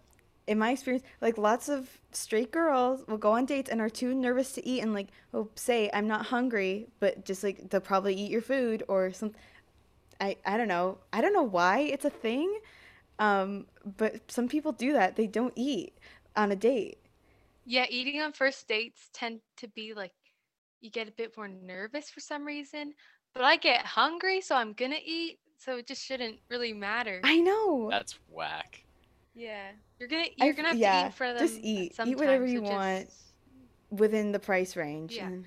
in 0.47 0.59
my 0.59 0.71
experience, 0.71 1.03
like 1.21 1.37
lots 1.37 1.69
of 1.69 1.89
straight 2.11 2.51
girls 2.51 3.03
will 3.07 3.17
go 3.17 3.31
on 3.31 3.45
dates 3.45 3.69
and 3.69 3.79
are 3.81 3.89
too 3.89 4.13
nervous 4.13 4.51
to 4.53 4.67
eat 4.67 4.81
and 4.81 4.93
like 4.93 5.07
will 5.31 5.49
say 5.55 5.89
I'm 5.93 6.07
not 6.07 6.27
hungry, 6.27 6.87
but 6.99 7.25
just 7.25 7.43
like 7.43 7.69
they'll 7.69 7.81
probably 7.81 8.15
eat 8.15 8.31
your 8.31 8.41
food 8.41 8.83
or 8.87 9.11
some. 9.13 9.33
I 10.19 10.37
I 10.45 10.57
don't 10.57 10.67
know. 10.67 10.97
I 11.11 11.21
don't 11.21 11.33
know 11.33 11.43
why 11.43 11.79
it's 11.79 12.05
a 12.05 12.09
thing, 12.09 12.59
um, 13.19 13.67
but 13.97 14.29
some 14.31 14.47
people 14.47 14.71
do 14.71 14.93
that. 14.93 15.15
They 15.15 15.27
don't 15.27 15.53
eat 15.55 15.97
on 16.35 16.51
a 16.51 16.55
date. 16.55 16.97
Yeah, 17.65 17.85
eating 17.89 18.21
on 18.21 18.33
first 18.33 18.67
dates 18.67 19.09
tend 19.13 19.39
to 19.57 19.67
be 19.69 19.93
like 19.93 20.11
you 20.81 20.89
get 20.89 21.07
a 21.07 21.11
bit 21.11 21.35
more 21.37 21.47
nervous 21.47 22.09
for 22.09 22.19
some 22.19 22.43
reason, 22.45 22.93
but 23.33 23.43
I 23.43 23.55
get 23.55 23.85
hungry, 23.85 24.41
so 24.41 24.55
I'm 24.55 24.73
gonna 24.73 24.97
eat, 25.03 25.39
so 25.57 25.77
it 25.77 25.87
just 25.87 26.03
shouldn't 26.03 26.37
really 26.49 26.73
matter. 26.73 27.21
I 27.23 27.39
know. 27.39 27.87
That's 27.89 28.19
whack. 28.29 28.83
yeah, 29.33 29.71
you're 29.99 30.09
gonna 30.09 30.23
I 30.41 30.45
you're 30.45 30.49
f- 30.49 30.55
gonna 30.57 30.67
have 30.69 30.77
to 30.77 30.83
eat 31.01 31.05
in 31.05 31.11
front 31.13 31.35
of 31.37 31.41
just 31.47 31.59
eat. 31.63 31.95
Eat 32.05 32.17
whatever 32.17 32.45
you 32.45 32.59
time, 32.59 32.67
so 32.67 32.73
want. 32.73 33.05
just- 33.05 33.19
within 33.91 34.31
the 34.31 34.39
price 34.39 34.75
range. 34.75 35.15
Yeah. 35.15 35.27
and 35.27 35.45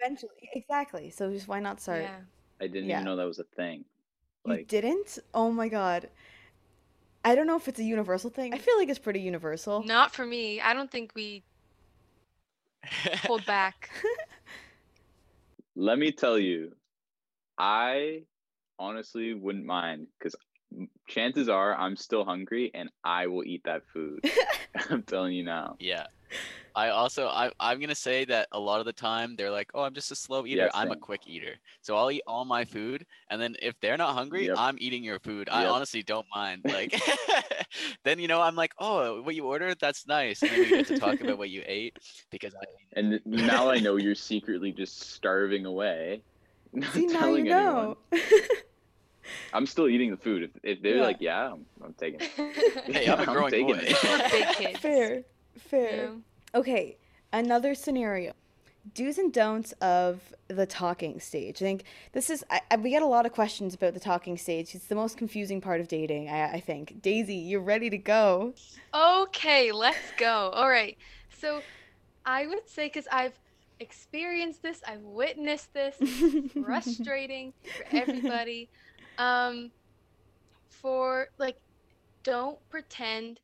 eventually, 0.00 0.30
exactly. 0.52 1.10
So 1.10 1.30
just 1.32 1.48
why 1.48 1.58
not 1.60 1.80
start? 1.80 2.02
Yeah. 2.02 2.16
I 2.60 2.66
didn't 2.66 2.88
Yeah. 2.88 2.96
even 2.96 3.06
know 3.06 3.16
that 3.16 3.24
was 3.26 3.38
a 3.40 3.44
thing. 3.56 3.84
You 4.46 4.62
didn't? 4.64 5.18
Oh 5.32 5.50
my 5.50 5.68
god. 5.68 6.08
I 7.24 7.34
don't 7.34 7.46
know 7.46 7.56
if 7.56 7.68
it's 7.68 7.80
a 7.80 7.84
universal 7.84 8.30
thing. 8.30 8.52
I 8.52 8.58
feel 8.58 8.76
like 8.76 8.88
it's 8.88 8.98
pretty 8.98 9.20
universal. 9.20 9.82
Not 9.82 10.12
for 10.12 10.26
me. 10.26 10.60
I 10.60 10.74
don't 10.74 10.90
think 10.90 11.12
we 11.14 11.42
hold 13.22 13.46
back. 13.46 13.90
let 15.76 15.98
me 15.98 16.12
tell 16.12 16.38
you, 16.38 16.72
I 17.58 18.22
honestly 18.78 19.32
wouldn't 19.32 19.64
mind 19.64 20.08
because 20.18 20.34
chances 21.08 21.48
are 21.48 21.74
I'm 21.74 21.96
still 21.96 22.24
hungry 22.24 22.70
and 22.74 22.90
I 23.04 23.26
will 23.28 23.44
eat 23.44 23.62
that 23.64 23.82
food. 23.92 24.24
I'm 24.90 25.02
telling 25.02 25.34
you 25.34 25.44
now. 25.44 25.76
Yeah. 25.78 26.06
I 26.76 26.88
also 26.88 27.28
I 27.28 27.50
I'm 27.60 27.78
gonna 27.80 27.94
say 27.94 28.24
that 28.26 28.48
a 28.52 28.58
lot 28.58 28.80
of 28.80 28.86
the 28.86 28.92
time 28.92 29.36
they're 29.36 29.50
like, 29.50 29.70
oh, 29.74 29.82
I'm 29.82 29.94
just 29.94 30.10
a 30.10 30.16
slow 30.16 30.44
eater. 30.46 30.64
Yeah, 30.64 30.70
I'm 30.74 30.90
a 30.90 30.96
quick 30.96 31.22
eater, 31.26 31.54
so 31.82 31.96
I'll 31.96 32.10
eat 32.10 32.22
all 32.26 32.44
my 32.44 32.64
food, 32.64 33.06
and 33.30 33.40
then 33.40 33.54
if 33.62 33.78
they're 33.80 33.96
not 33.96 34.14
hungry, 34.14 34.46
Yep. 34.46 34.56
I'm 34.58 34.76
eating 34.80 35.04
your 35.04 35.18
food. 35.20 35.48
I 35.50 35.66
honestly 35.66 36.02
don't 36.02 36.26
mind. 36.34 36.62
Like, 36.74 37.00
then 38.04 38.18
you 38.18 38.26
know 38.28 38.40
I'm 38.40 38.56
like, 38.56 38.72
oh, 38.78 39.22
what 39.22 39.34
you 39.34 39.44
ordered? 39.44 39.78
That's 39.80 40.06
nice, 40.06 40.42
and 40.42 40.50
then 40.50 40.60
we 40.60 40.68
get 40.70 40.86
to 40.88 40.98
talk 40.98 41.20
about 41.20 41.38
what 41.38 41.50
you 41.50 41.62
ate 41.66 41.96
because 42.30 42.54
I. 42.54 42.64
And 42.98 43.20
now 43.24 43.70
I 43.70 43.78
know 43.78 43.96
you're 44.04 44.14
secretly 44.14 44.72
just 44.72 45.00
starving 45.12 45.66
away. 45.66 46.22
Not 46.72 46.92
See, 46.92 47.06
now 47.06 47.12
you 47.12 47.44
telling 47.44 47.48
anyone. 47.48 47.96
know. 48.12 48.18
I'm 49.52 49.66
still 49.66 49.88
eating 49.88 50.10
the 50.10 50.16
food. 50.16 50.42
If, 50.42 50.50
if 50.62 50.82
they're 50.82 50.96
Yeah. 50.96 51.02
like, 51.02 51.16
yeah, 51.20 51.52
I'm, 51.52 51.64
I'm 51.84 51.94
taking 51.94 52.20
it. 52.20 52.30
Hey, 52.94 53.08
I'm 53.08 53.18
a 53.20 53.22
I'm 53.22 53.32
growing 53.32 53.50
taking 53.50 53.66
boy. 53.68 53.80
it. 53.80 54.30
Big 54.32 54.48
kids. 54.56 54.78
fair. 54.80 55.22
Fair. 55.58 55.96
know? 56.08 56.20
Okay, 56.54 56.96
another 57.32 57.74
scenario. 57.74 58.32
do's 58.94 59.18
and 59.18 59.32
don'ts 59.32 59.72
of 59.80 60.32
the 60.48 60.66
talking 60.66 61.18
stage. 61.18 61.56
I 61.62 61.64
think 61.64 61.84
this 62.12 62.30
is, 62.30 62.44
I, 62.50 62.60
I, 62.70 62.76
we 62.76 62.90
get 62.90 63.02
a 63.02 63.06
lot 63.06 63.26
of 63.26 63.32
questions 63.32 63.74
about 63.74 63.94
the 63.94 64.00
talking 64.00 64.36
stage. 64.38 64.74
It's 64.74 64.86
the 64.86 64.94
most 64.94 65.16
confusing 65.16 65.60
part 65.60 65.80
of 65.80 65.88
dating, 65.88 66.28
I, 66.28 66.52
I 66.52 66.60
think. 66.60 67.02
Daisy, 67.02 67.34
you're 67.34 67.60
ready 67.60 67.90
to 67.90 67.98
go. 67.98 68.54
Okay, 68.94 69.72
let's 69.72 70.12
go. 70.18 70.50
All 70.54 70.68
right. 70.68 70.96
So 71.40 71.60
I 72.24 72.46
would 72.46 72.68
say, 72.68 72.86
because 72.86 73.08
I've 73.10 73.38
experienced 73.80 74.62
this, 74.62 74.80
I've 74.86 75.02
witnessed 75.02 75.72
this, 75.74 75.96
it's 76.00 76.52
frustrating 76.64 77.52
for 77.76 77.96
everybody. 77.96 78.68
Um, 79.18 79.70
for 80.68 81.28
like, 81.38 81.56
don't 82.22 82.58
pretend 82.70 83.40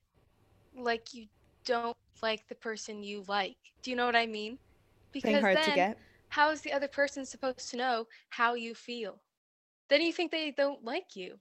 like 0.76 1.12
you 1.14 1.26
don't 1.64 1.96
like 2.22 2.48
the 2.48 2.54
person 2.54 3.02
you 3.02 3.24
like. 3.28 3.56
Do 3.82 3.90
you 3.90 3.96
know 3.96 4.06
what 4.06 4.16
I 4.16 4.26
mean? 4.26 4.58
Hard 5.42 5.56
then, 5.56 5.96
how 6.28 6.50
is 6.50 6.60
the 6.60 6.72
other 6.72 6.88
person 6.88 7.24
supposed 7.24 7.70
to 7.70 7.76
know 7.76 8.06
how 8.30 8.54
you 8.54 8.74
feel? 8.74 9.20
Then 9.88 10.02
you 10.02 10.12
think 10.12 10.30
they 10.30 10.52
don't 10.52 10.84
like 10.84 11.16
you, 11.16 11.38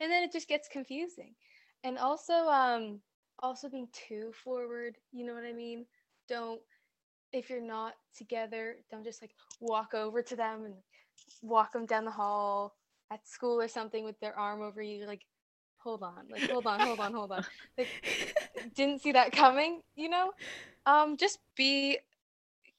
and 0.00 0.10
then 0.10 0.24
it 0.24 0.32
just 0.32 0.48
gets 0.48 0.68
confusing. 0.68 1.34
And 1.84 1.98
also, 1.98 2.48
um, 2.48 3.00
also 3.40 3.68
being 3.68 3.88
too 3.92 4.32
forward. 4.32 4.96
You 5.12 5.24
know 5.24 5.34
what 5.34 5.44
I 5.44 5.52
mean? 5.52 5.86
Don't 6.28 6.60
if 7.34 7.50
you're 7.50 7.60
not 7.60 7.94
together, 8.16 8.76
don't 8.90 9.04
just 9.04 9.20
like 9.20 9.34
walk 9.60 9.92
over 9.92 10.22
to 10.22 10.36
them 10.36 10.64
and 10.64 10.74
walk 11.42 11.72
them 11.72 11.84
down 11.84 12.04
the 12.04 12.10
hall 12.10 12.76
at 13.12 13.26
school 13.26 13.60
or 13.60 13.68
something 13.68 14.04
with 14.04 14.18
their 14.20 14.38
arm 14.38 14.62
over 14.62 14.80
you. 14.80 15.06
Like, 15.06 15.22
hold 15.84 16.02
on, 16.02 16.24
like 16.30 16.48
hold 16.48 16.66
on, 16.66 16.80
hold 16.80 16.98
on, 16.98 17.12
hold 17.12 17.32
on. 17.32 17.44
Like, 17.78 17.88
didn't 18.74 19.02
see 19.02 19.12
that 19.12 19.32
coming. 19.32 19.82
You 19.94 20.08
know? 20.08 20.32
Um, 20.86 21.16
just 21.16 21.38
be 21.56 21.98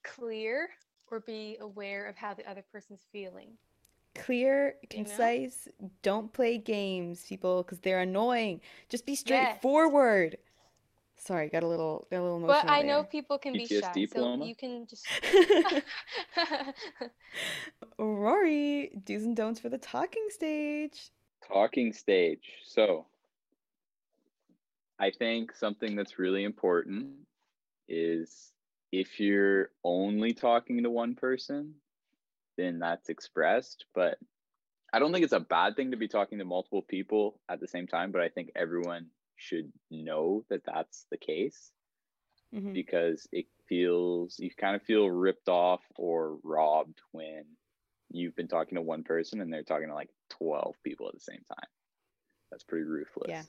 clear 0.03 0.69
or 1.09 1.21
be 1.21 1.57
aware 1.62 2.07
of 2.07 2.17
how 2.17 2.33
the 2.33 2.50
other 2.50 2.63
person's 2.71 3.05
feeling. 3.12 3.51
Clear, 4.15 4.75
You 4.91 5.00
know? 5.00 5.03
concise, 5.03 5.67
don't 6.01 6.33
play 6.33 6.57
games, 6.57 7.25
people, 7.27 7.63
because 7.63 7.79
they're 7.79 8.00
annoying. 8.00 8.62
Just 8.89 9.05
be 9.05 9.13
Yes. 9.13 9.19
straightforward. 9.19 10.38
Sorry, 11.17 11.50
got 11.50 11.63
a 11.63 11.67
little, 11.67 12.07
got 12.12 12.19
a 12.19 12.24
little 12.24 12.38
emotional. 12.38 12.65
But 12.65 12.71
I 12.71 12.81
know 12.81 13.03
people 13.03 13.38
can 13.38 13.53
be 13.53 13.65
shy, 13.65 13.81
PTSD, 13.81 14.13
so 14.13 14.43
you 14.43 14.55
can 14.55 14.88
just. 14.88 15.07
Rory, 17.97 18.91
do's 19.03 19.24
and 19.24 19.35
don'ts 19.35 19.59
for 19.59 19.69
the 19.69 19.77
talking 19.77 20.27
stage. 20.29 21.12
Talking 21.47 21.93
stage. 21.93 22.61
So 22.63 23.05
I 24.99 25.11
think 25.11 25.53
something 25.55 25.95
that's 25.95 26.17
really 26.19 26.43
important 26.43 27.07
is 27.87 28.51
if 28.91 29.19
you're 29.19 29.69
only 29.83 30.33
talking 30.33 30.83
to 30.83 30.89
one 30.89 31.15
person, 31.15 31.75
then 32.57 32.79
that's 32.79 33.09
expressed. 33.09 33.85
But 33.93 34.17
I 34.93 34.99
don't 34.99 35.11
think 35.11 35.23
it's 35.23 35.33
a 35.33 35.39
bad 35.39 35.75
thing 35.75 35.91
to 35.91 35.97
be 35.97 36.07
talking 36.07 36.39
to 36.39 36.45
multiple 36.45 36.81
people 36.81 37.39
at 37.49 37.59
the 37.59 37.67
same 37.67 37.87
time, 37.87 38.11
but 38.11 38.21
I 38.21 38.29
think 38.29 38.51
everyone 38.55 39.07
should 39.35 39.71
know 39.91 40.45
that 40.49 40.63
that's 40.65 41.05
the 41.11 41.17
case 41.17 41.71
Mhm. 42.53 42.73
because 42.73 43.27
it 43.31 43.47
feels 43.67 44.39
you 44.39 44.49
kind 44.51 44.75
of 44.75 44.83
feel 44.83 45.09
ripped 45.09 45.49
off 45.49 45.81
or 45.97 46.35
robbed 46.43 47.01
when 47.11 47.57
you've 48.12 48.35
been 48.35 48.47
talking 48.47 48.75
to 48.75 48.81
one 48.81 49.03
person 49.03 49.41
and 49.41 49.51
they're 49.51 49.63
talking 49.63 49.88
to 49.88 49.93
like 49.93 50.09
12 50.31 50.75
people 50.83 51.07
at 51.07 51.13
the 51.13 51.19
same 51.19 51.41
time. 51.47 51.67
That's 52.51 52.63
pretty 52.63 52.85
ruthless. 52.85 53.29
Yeah. 53.29 53.43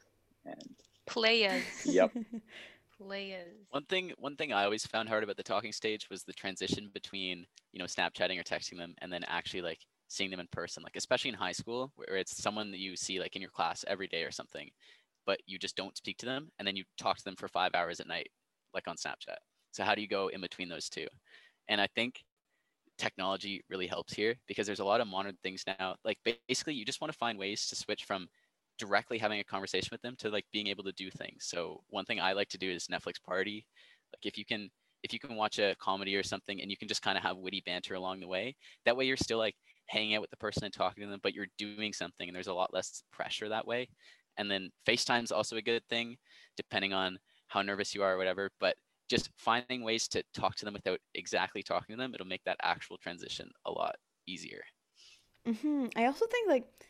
And 0.44 0.74
Players. 1.06 1.62
yep, 1.84 2.12
Players. 2.98 3.54
One 3.70 3.84
thing, 3.84 4.12
one 4.18 4.36
thing 4.36 4.52
I 4.52 4.64
always 4.64 4.86
found 4.86 5.08
hard 5.08 5.22
about 5.22 5.36
the 5.36 5.42
talking 5.42 5.72
stage 5.72 6.08
was 6.10 6.22
the 6.22 6.32
transition 6.32 6.90
between, 6.92 7.46
you 7.72 7.78
know, 7.78 7.84
Snapchatting 7.84 8.40
or 8.40 8.42
texting 8.42 8.78
them 8.78 8.94
and 8.98 9.12
then 9.12 9.22
actually 9.28 9.62
like 9.62 9.80
seeing 10.08 10.30
them 10.30 10.40
in 10.40 10.48
person. 10.50 10.82
Like 10.82 10.96
especially 10.96 11.30
in 11.30 11.36
high 11.36 11.52
school, 11.52 11.92
where 11.96 12.16
it's 12.16 12.42
someone 12.42 12.70
that 12.70 12.80
you 12.80 12.96
see 12.96 13.20
like 13.20 13.36
in 13.36 13.42
your 13.42 13.50
class 13.50 13.84
every 13.86 14.06
day 14.06 14.22
or 14.22 14.30
something, 14.30 14.70
but 15.26 15.40
you 15.46 15.58
just 15.58 15.76
don't 15.76 15.96
speak 15.96 16.16
to 16.18 16.26
them, 16.26 16.50
and 16.58 16.66
then 16.66 16.76
you 16.76 16.84
talk 16.98 17.18
to 17.18 17.24
them 17.24 17.36
for 17.36 17.48
five 17.48 17.74
hours 17.74 18.00
at 18.00 18.08
night, 18.08 18.30
like 18.72 18.88
on 18.88 18.96
Snapchat. 18.96 19.36
So 19.72 19.84
how 19.84 19.94
do 19.94 20.00
you 20.00 20.08
go 20.08 20.28
in 20.28 20.40
between 20.40 20.68
those 20.68 20.88
two? 20.88 21.06
And 21.68 21.80
I 21.80 21.88
think 21.94 22.22
technology 22.98 23.62
really 23.68 23.86
helps 23.86 24.14
here 24.14 24.36
because 24.46 24.66
there's 24.66 24.80
a 24.80 24.84
lot 24.84 25.00
of 25.00 25.08
modern 25.08 25.36
things 25.42 25.64
now. 25.78 25.96
Like 26.04 26.18
basically, 26.48 26.74
you 26.74 26.84
just 26.84 27.00
want 27.00 27.12
to 27.12 27.18
find 27.18 27.38
ways 27.38 27.66
to 27.68 27.76
switch 27.76 28.04
from 28.04 28.28
directly 28.78 29.18
having 29.18 29.40
a 29.40 29.44
conversation 29.44 29.88
with 29.92 30.02
them 30.02 30.14
to 30.18 30.30
like 30.30 30.44
being 30.52 30.66
able 30.66 30.84
to 30.84 30.92
do 30.92 31.10
things. 31.10 31.46
So 31.46 31.82
one 31.88 32.04
thing 32.04 32.20
I 32.20 32.32
like 32.32 32.48
to 32.50 32.58
do 32.58 32.70
is 32.70 32.88
Netflix 32.88 33.22
party. 33.22 33.66
Like 34.12 34.26
if 34.26 34.38
you 34.38 34.44
can 34.44 34.70
if 35.02 35.12
you 35.12 35.18
can 35.18 35.36
watch 35.36 35.58
a 35.58 35.76
comedy 35.80 36.16
or 36.16 36.22
something 36.22 36.60
and 36.60 36.70
you 36.70 36.76
can 36.76 36.88
just 36.88 37.02
kind 37.02 37.16
of 37.16 37.22
have 37.22 37.36
witty 37.36 37.62
banter 37.64 37.94
along 37.94 38.20
the 38.20 38.28
way, 38.28 38.56
that 38.84 38.96
way 38.96 39.04
you're 39.04 39.16
still 39.16 39.38
like 39.38 39.54
hanging 39.88 40.14
out 40.14 40.20
with 40.20 40.30
the 40.30 40.36
person 40.36 40.64
and 40.64 40.74
talking 40.74 41.04
to 41.04 41.10
them, 41.10 41.20
but 41.22 41.32
you're 41.32 41.46
doing 41.58 41.92
something 41.92 42.28
and 42.28 42.34
there's 42.34 42.48
a 42.48 42.54
lot 42.54 42.74
less 42.74 43.04
pressure 43.12 43.48
that 43.48 43.66
way. 43.66 43.88
And 44.36 44.50
then 44.50 44.70
FaceTime's 44.86 45.32
also 45.32 45.56
a 45.56 45.62
good 45.62 45.82
thing, 45.88 46.16
depending 46.56 46.92
on 46.92 47.18
how 47.48 47.62
nervous 47.62 47.94
you 47.94 48.02
are 48.02 48.14
or 48.14 48.18
whatever. 48.18 48.50
But 48.58 48.76
just 49.08 49.30
finding 49.36 49.82
ways 49.82 50.08
to 50.08 50.22
talk 50.34 50.56
to 50.56 50.64
them 50.64 50.74
without 50.74 51.00
exactly 51.14 51.62
talking 51.62 51.96
to 51.96 52.02
them, 52.02 52.14
it'll 52.14 52.26
make 52.26 52.44
that 52.44 52.58
actual 52.62 52.98
transition 52.98 53.50
a 53.64 53.70
lot 53.72 53.96
easier. 54.26 54.62
hmm 55.46 55.86
I 55.94 56.06
also 56.06 56.26
think 56.26 56.48
like 56.48 56.86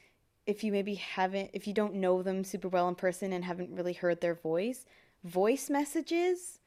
if 0.46 0.62
you 0.64 0.72
maybe 0.72 0.94
haven't, 0.94 1.50
if 1.52 1.66
you 1.66 1.74
don't 1.74 1.94
know 1.94 2.22
them 2.22 2.44
super 2.44 2.68
well 2.68 2.88
in 2.88 2.94
person 2.94 3.32
and 3.32 3.44
haven't 3.44 3.74
really 3.74 3.92
heard 3.92 4.20
their 4.20 4.34
voice, 4.34 4.84
voice 5.24 5.68
messages, 5.68 6.60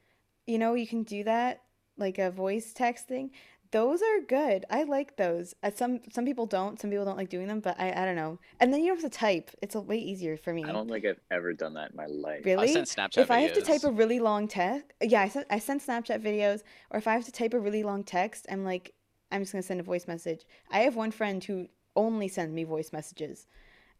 you 0.48 0.58
know, 0.60 0.74
you 0.75 0.88
can 0.88 1.03
do 1.03 1.24
that 1.25 1.63
like 1.98 2.18
a 2.20 2.32
voice 2.32 2.74
texting. 2.74 3.32
Those 3.72 4.02
are 4.02 4.22
good. 4.28 4.66
I 4.72 4.84
like 4.84 5.18
those. 5.18 5.54
Uh, 5.62 5.70
some 5.74 6.00
some 6.12 6.26
people 6.26 6.48
don't. 6.48 6.80
Some 6.80 6.90
people 6.90 7.06
don't 7.06 7.18
like 7.18 7.30
doing 7.30 7.48
them, 7.48 7.60
but 7.60 7.80
I 7.80 7.92
I 7.92 8.06
don't 8.06 8.16
know. 8.16 8.40
And 8.60 8.74
then 8.74 8.82
you 8.82 8.88
don't 8.88 9.02
have 9.02 9.12
to 9.12 9.18
type. 9.18 9.52
It's 9.62 9.76
a 9.76 9.82
way 9.82 9.98
easier 9.98 10.38
for 10.38 10.54
me. 10.54 10.64
I 10.64 10.72
don't 10.72 10.90
think 10.90 11.06
I've 11.06 11.20
ever 11.30 11.54
done 11.54 11.76
that 11.76 11.92
in 11.92 11.98
my 11.98 12.08
life. 12.08 12.46
Really? 12.46 12.70
I 12.70 12.74
sent 12.74 12.88
Snapchat 12.88 13.20
if 13.20 13.32
I 13.32 13.42
have 13.42 13.54
to 13.54 13.62
type 13.62 13.84
a 13.84 13.92
really 13.92 14.20
long 14.20 14.48
text, 14.48 14.92
yeah, 15.02 15.22
I 15.22 15.30
sent 15.30 15.46
I 15.52 15.60
send 15.60 15.82
Snapchat 15.82 16.24
videos, 16.24 16.64
or 16.90 16.98
if 16.98 17.08
I 17.08 17.14
have 17.14 17.26
to 17.26 17.32
type 17.32 17.54
a 17.54 17.60
really 17.60 17.84
long 17.84 18.04
text, 18.04 18.48
I'm 18.52 18.64
like, 18.64 18.94
I'm 19.32 19.42
just 19.42 19.52
gonna 19.52 19.64
send 19.64 19.80
a 19.80 19.84
voice 19.84 20.08
message. 20.08 20.46
I 20.72 20.80
have 20.80 20.96
one 20.96 21.12
friend 21.12 21.44
who 21.44 21.68
only 21.96 22.28
sends 22.28 22.54
me 22.54 22.64
voice 22.64 22.92
messages. 22.92 23.46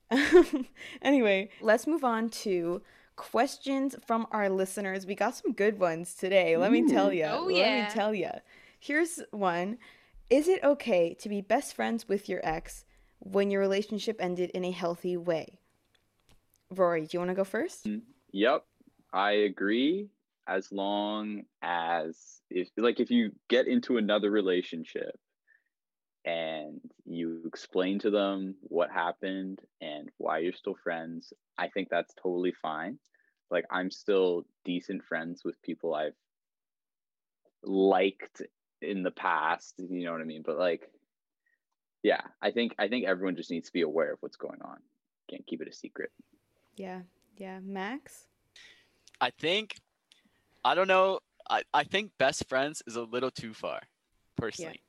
anyway, 1.02 1.50
let's 1.62 1.86
move 1.86 2.04
on 2.04 2.30
to 2.30 2.82
questions 3.16 3.96
from 4.06 4.26
our 4.32 4.50
listeners. 4.50 5.06
We 5.06 5.14
got 5.14 5.36
some 5.36 5.52
good 5.52 5.80
ones 5.80 6.16
today. 6.16 6.58
Let 6.58 6.72
me 6.72 6.90
tell 6.90 7.12
you. 7.14 7.26
Oh, 7.26 7.50
yeah. 7.50 7.58
Let 7.58 7.90
me 7.90 7.94
tell 7.94 8.16
you. 8.16 8.32
Here's 8.80 9.22
one. 9.32 9.78
Is 10.30 10.48
it 10.48 10.64
okay 10.64 11.14
to 11.16 11.30
be 11.30 11.42
best 11.42 11.74
friends 11.74 12.08
with 12.08 12.30
your 12.30 12.40
ex 12.44 12.86
when 13.20 13.52
your 13.52 13.60
relationship 13.60 14.18
ended 14.20 14.52
in 14.52 14.64
a 14.64 14.72
healthy 14.72 15.18
way? 15.18 15.60
Rory, 16.72 17.02
do 17.02 17.10
you 17.14 17.20
want 17.20 17.30
to 17.30 17.36
go 17.36 17.44
first? 17.44 17.86
Mm, 17.86 18.02
yep, 18.32 18.64
I 19.12 19.32
agree. 19.32 20.08
As 20.48 20.72
long 20.72 21.44
as 21.62 22.42
if 22.50 22.70
like 22.78 23.00
if 23.00 23.12
you 23.12 23.32
get 23.50 23.68
into 23.68 23.98
another 23.98 24.32
relationship 24.32 25.20
and 26.26 26.80
you 27.06 27.44
explain 27.46 28.00
to 28.00 28.10
them 28.10 28.56
what 28.62 28.92
happened 28.92 29.60
and 29.82 30.10
why 30.18 30.40
you're 30.40 30.54
still 30.54 30.78
friends, 30.84 31.34
I 31.58 31.68
think 31.68 31.90
that's 31.90 32.14
totally 32.22 32.54
fine. 32.62 32.98
Like 33.52 33.66
I'm 33.70 33.92
still 33.92 34.46
decent 34.64 35.04
friends 35.04 35.44
with 35.44 35.62
people 35.62 35.94
I've 35.94 36.14
liked 37.64 38.42
in 38.82 39.04
the 39.04 39.12
past, 39.12 39.76
you 39.78 40.06
know 40.06 40.12
what 40.12 40.22
I 40.22 40.26
mean? 40.26 40.44
But 40.46 40.58
like 40.58 40.90
yeah, 42.04 42.22
I 42.42 42.52
think 42.52 42.76
I 42.80 42.88
think 42.88 43.06
everyone 43.06 43.36
just 43.36 43.52
needs 43.52 43.68
to 43.68 43.74
be 43.74 43.82
aware 43.82 44.14
of 44.14 44.20
what's 44.22 44.38
going 44.38 44.62
on. 44.62 44.78
Can't 45.30 45.46
keep 45.46 45.62
it 45.62 45.68
a 45.68 45.74
secret. 45.74 46.12
Yeah, 46.76 47.02
yeah. 47.38 47.60
Max? 47.62 48.26
I 49.20 49.32
think 49.32 49.76
I 50.64 50.76
don't 50.76 50.88
know. 50.88 51.20
I, 51.50 51.64
I 51.74 51.84
think 51.84 52.12
best 52.18 52.48
friends 52.48 52.82
is 52.86 52.96
a 52.96 53.02
little 53.02 53.32
too 53.32 53.54
far, 53.54 53.82
personally. 54.38 54.82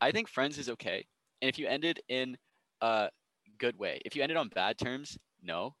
I 0.00 0.12
think 0.12 0.28
friends 0.28 0.58
is 0.58 0.68
okay. 0.70 1.04
And 1.42 1.48
if 1.48 1.58
you 1.58 1.66
ended 1.66 2.00
in 2.08 2.36
a 2.80 3.10
good 3.58 3.78
way, 3.78 4.00
if 4.04 4.16
you 4.16 4.22
ended 4.22 4.38
on 4.38 4.48
bad 4.48 4.78
terms, 4.78 5.18
no. 5.42 5.74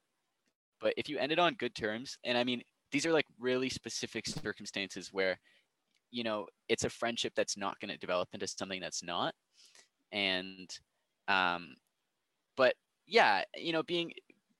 But 0.80 0.94
if 0.96 1.08
you 1.08 1.18
ended 1.18 1.38
on 1.38 1.54
good 1.54 1.74
terms, 1.74 2.18
and 2.22 2.36
I 2.38 2.44
mean 2.44 2.62
these 2.92 3.06
are 3.06 3.12
like 3.12 3.26
really 3.40 3.68
specific 3.68 4.26
circumstances 4.26 5.08
where, 5.12 5.38
you 6.10 6.24
know, 6.24 6.46
it's 6.68 6.84
a 6.84 6.90
friendship 6.90 7.32
that's 7.36 7.56
not 7.56 7.78
going 7.80 7.90
to 7.90 7.98
develop 7.98 8.28
into 8.32 8.46
something 8.46 8.80
that's 8.80 9.02
not. 9.02 9.34
And 10.12 10.70
um 11.28 11.74
but 12.56 12.74
yeah, 13.06 13.44
you 13.56 13.72
know, 13.72 13.82
being 13.82 14.12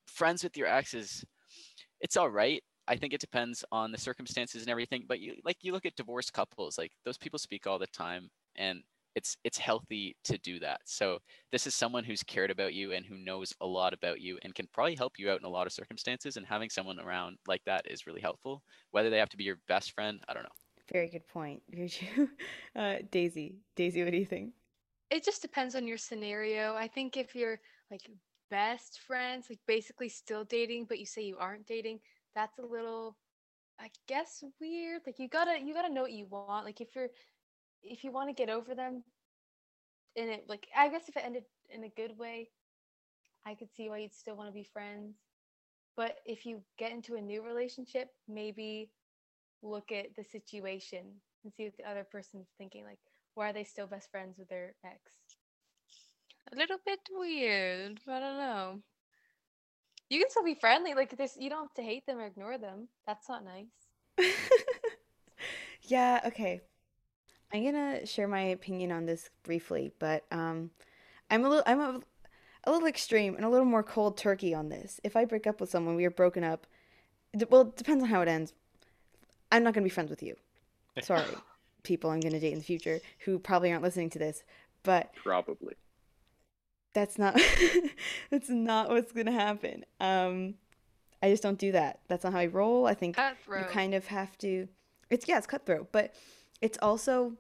friends 0.07 0.45
with 0.45 0.57
your 0.57 0.69
exes, 0.69 1.25
it's 2.01 2.17
all 2.17 2.31
right. 2.31 2.63
I 2.89 2.97
think 2.97 3.13
it 3.13 3.21
depends 3.21 3.65
on 3.73 3.93
the 3.93 3.99
circumstances 3.99 4.63
and 4.63 4.71
everything. 4.71 5.05
But 5.09 5.21
you 5.21 5.37
like 5.45 5.59
you 5.63 5.73
look 5.73 5.87
at 5.87 5.97
divorced 5.97 6.33
couples, 6.33 6.79
like 6.79 6.93
those 7.05 7.19
people 7.19 7.39
speak 7.39 7.67
all 7.67 7.79
the 7.79 7.87
time, 7.89 8.31
and 8.57 8.83
it's 9.17 9.37
it's 9.45 9.59
healthy 9.59 10.17
to 10.25 10.39
do 10.39 10.61
that. 10.61 10.81
So 10.87 11.19
this 11.53 11.67
is 11.67 11.75
someone 11.75 12.05
who's 12.05 12.23
cared 12.23 12.51
about 12.51 12.75
you 12.75 12.93
and 12.93 13.05
who 13.07 13.19
knows 13.19 13.53
a 13.61 13.67
lot 13.67 13.95
about 13.95 14.21
you 14.21 14.39
and 14.43 14.55
can 14.55 14.69
probably 14.73 14.95
help 14.97 15.15
you 15.19 15.31
out 15.31 15.41
in 15.41 15.47
a 15.47 15.51
lot 15.51 15.67
of 15.67 15.73
circumstances. 15.73 16.37
And 16.37 16.47
having 16.47 16.71
someone 16.71 17.01
around 17.01 17.39
like 17.49 17.63
that 17.67 17.91
is 17.91 18.07
really 18.07 18.21
helpful. 18.21 18.63
Whether 18.93 19.11
they 19.11 19.19
have 19.19 19.31
to 19.31 19.37
be 19.39 19.45
your 19.45 19.59
best 19.69 19.93
friend, 19.93 20.21
I 20.29 20.35
don't 20.35 20.45
know. 20.45 20.66
Very 20.93 21.09
good 21.09 21.27
point. 21.29 21.63
True. 21.91 22.29
Uh, 22.75 22.97
Daisy, 23.11 23.61
Daisy, 23.77 24.03
what 24.03 24.13
do 24.13 24.19
you 24.19 24.27
think? 24.27 24.53
It 25.11 25.25
just 25.25 25.43
depends 25.43 25.75
on 25.75 25.87
your 25.87 25.99
scenario. 25.99 26.75
I 26.75 26.89
think 26.89 27.17
if 27.17 27.35
you're 27.35 27.61
like 27.91 28.09
best 28.51 29.01
friends, 29.01 29.47
like 29.51 29.61
basically 29.67 30.09
still 30.09 30.45
dating, 30.45 30.87
but 30.87 30.99
you 30.99 31.07
say 31.07 31.23
you 31.23 31.37
aren't 31.39 31.67
dating, 31.67 32.01
that's 32.35 32.59
a 32.59 32.65
little, 32.67 33.17
I 33.81 33.91
guess, 34.09 34.43
weird. 34.61 35.03
Like 35.07 35.19
you 35.19 35.29
gotta 35.29 35.59
you 35.63 35.75
gotta 35.75 35.93
know 35.93 36.03
what 36.03 36.13
you 36.13 36.27
want. 36.27 36.55
Like 36.55 36.71
if 36.71 36.83
you're 36.85 37.01
if 37.73 37.95
you 37.95 38.01
want 38.01 38.21
to 38.21 38.25
get 38.25 38.41
over 38.41 38.67
them, 38.67 38.97
and 40.17 40.31
it 40.31 40.45
like 40.49 40.67
I 40.77 40.89
guess 40.89 41.09
if 41.09 41.17
it 41.17 41.25
ended 41.25 41.45
in 41.71 41.85
a 41.85 41.89
good 41.89 42.17
way, 42.19 42.51
I 43.47 43.55
could 43.55 43.73
see 43.73 43.89
why 43.89 43.99
you'd 43.99 44.15
still 44.15 44.37
want 44.37 44.49
to 44.49 44.55
be 44.55 44.65
friends. 44.65 45.17
But 45.97 46.17
if 46.27 46.47
you 46.47 46.63
get 46.79 46.93
into 46.93 47.17
a 47.17 47.21
new 47.21 47.43
relationship, 47.43 48.11
maybe 48.29 48.91
look 49.63 49.93
at 49.93 50.15
the 50.17 50.25
situation 50.25 51.05
and 51.45 51.53
see 51.55 51.65
what 51.65 51.77
the 51.77 51.89
other 51.91 52.05
person's 52.05 52.49
thinking. 52.59 52.85
Like, 52.85 52.99
why 53.35 53.51
are 53.51 53.53
they 53.53 53.65
still 53.65 53.87
best 53.87 54.11
friends 54.11 54.39
with 54.39 54.49
their 54.49 54.75
ex? 54.85 55.01
A 56.53 56.57
little 56.57 56.79
bit 56.85 57.01
weird. 57.11 58.01
I 58.09 58.21
don't 58.21 58.39
know. 58.39 58.83
You 60.09 60.19
can 60.21 60.31
still 60.31 60.45
be 60.45 60.55
friendly. 60.55 60.95
Like, 60.95 61.17
this, 61.17 61.37
you 61.39 61.51
don't 61.51 61.65
have 61.65 61.75
to 61.75 61.83
hate 61.83 62.07
them 62.07 62.19
or 62.19 62.27
ignore 62.27 62.59
them. 62.59 62.89
That's 63.07 63.29
not 63.29 63.45
nice. 63.45 63.89
yeah, 65.83 66.21
okay. 66.27 66.61
I'm 67.53 67.65
gonna 67.65 68.07
share 68.07 68.29
my 68.29 68.41
opinion 68.43 68.93
on 68.93 69.07
this 69.07 69.31
briefly, 69.45 69.93
but 69.99 70.25
um, 70.33 70.71
I'm 71.31 71.45
a 71.45 71.49
little, 71.49 71.65
I'm 71.67 71.81
a, 71.81 72.01
a 72.65 72.73
little 72.73 72.89
extreme 72.89 73.37
and 73.37 73.45
a 73.45 73.49
little 73.49 73.67
more 73.67 73.83
cold 73.83 74.19
turkey 74.19 74.55
on 74.55 74.69
this. 74.69 75.01
If 75.05 75.17
I 75.17 75.25
break 75.25 75.47
up 75.47 75.61
with 75.61 75.71
someone, 75.71 75.97
we 75.97 76.05
are 76.07 76.11
broken 76.11 76.45
up. 76.45 76.67
d- 77.37 77.47
Well, 77.51 77.63
it 77.63 77.77
depends 77.77 78.05
on 78.05 78.11
how 78.11 78.23
it 78.23 78.29
ends. 78.29 78.55
I'm 79.53 79.63
not 79.63 79.75
gonna 79.75 79.85
be 79.85 79.91
friends 79.91 80.11
with 80.11 80.23
you. 80.23 80.37
Sorry, 81.03 81.25
people 81.83 82.11
I'm 82.11 82.21
gonna 82.21 82.41
date 82.41 82.53
in 82.53 82.59
the 82.59 82.65
future 82.65 83.01
who 83.21 83.39
probably 83.39 83.71
aren't 83.71 83.83
listening 83.83 84.11
to 84.11 84.19
this, 84.19 84.43
but 84.83 85.13
Probably. 85.15 85.75
that's 86.95 87.19
not 87.19 87.39
that's 88.31 88.49
not 88.49 88.89
what's 88.89 89.13
gonna 89.13 89.33
happen. 89.33 89.85
Um, 90.01 90.55
I 91.23 91.31
just 91.31 91.43
don't 91.43 91.59
do 91.59 91.73
that. 91.73 92.01
That's 92.09 92.25
not 92.25 92.33
how 92.33 92.39
I 92.41 92.47
roll. 92.47 92.87
I 92.87 92.95
think 92.95 93.17
you 93.17 93.23
Cutthroat. 93.23 93.69
kind 93.71 93.95
of 93.95 94.07
have 94.09 94.37
to. 94.39 94.69
It's 95.11 95.27
yeah, 95.29 95.39
it's 95.39 95.47
cutthroat, 95.47 95.89
but 95.93 96.15
it's 96.61 96.79
also 96.83 97.35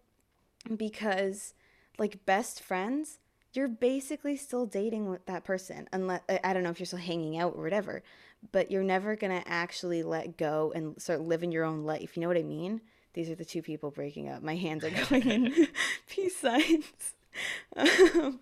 because 0.76 1.54
like 1.98 2.24
best 2.26 2.62
friends, 2.62 3.18
you're 3.54 3.68
basically 3.68 4.36
still 4.36 4.66
dating 4.66 5.08
with 5.08 5.24
that 5.26 5.44
person, 5.44 5.88
unless 5.92 6.20
I 6.28 6.40
I 6.44 6.52
don't 6.52 6.62
know 6.62 6.70
if 6.70 6.78
you're 6.80 6.86
still 6.86 6.98
hanging 6.98 7.38
out 7.38 7.54
or 7.56 7.62
whatever, 7.62 8.02
but 8.52 8.70
you're 8.70 8.82
never 8.82 9.16
gonna 9.16 9.42
actually 9.46 10.02
let 10.02 10.36
go 10.36 10.72
and 10.74 11.00
start 11.00 11.20
living 11.20 11.52
your 11.52 11.64
own 11.64 11.84
life. 11.84 12.16
You 12.16 12.22
know 12.22 12.28
what 12.28 12.36
I 12.36 12.42
mean? 12.42 12.80
These 13.14 13.30
are 13.30 13.34
the 13.34 13.44
two 13.44 13.62
people 13.62 13.90
breaking 13.90 14.28
up. 14.28 14.42
My 14.42 14.56
hands 14.56 14.84
are 14.84 14.90
going 15.10 15.28
in 15.28 15.68
peace 16.08 16.36
signs. 16.36 16.84
Um, 17.76 18.40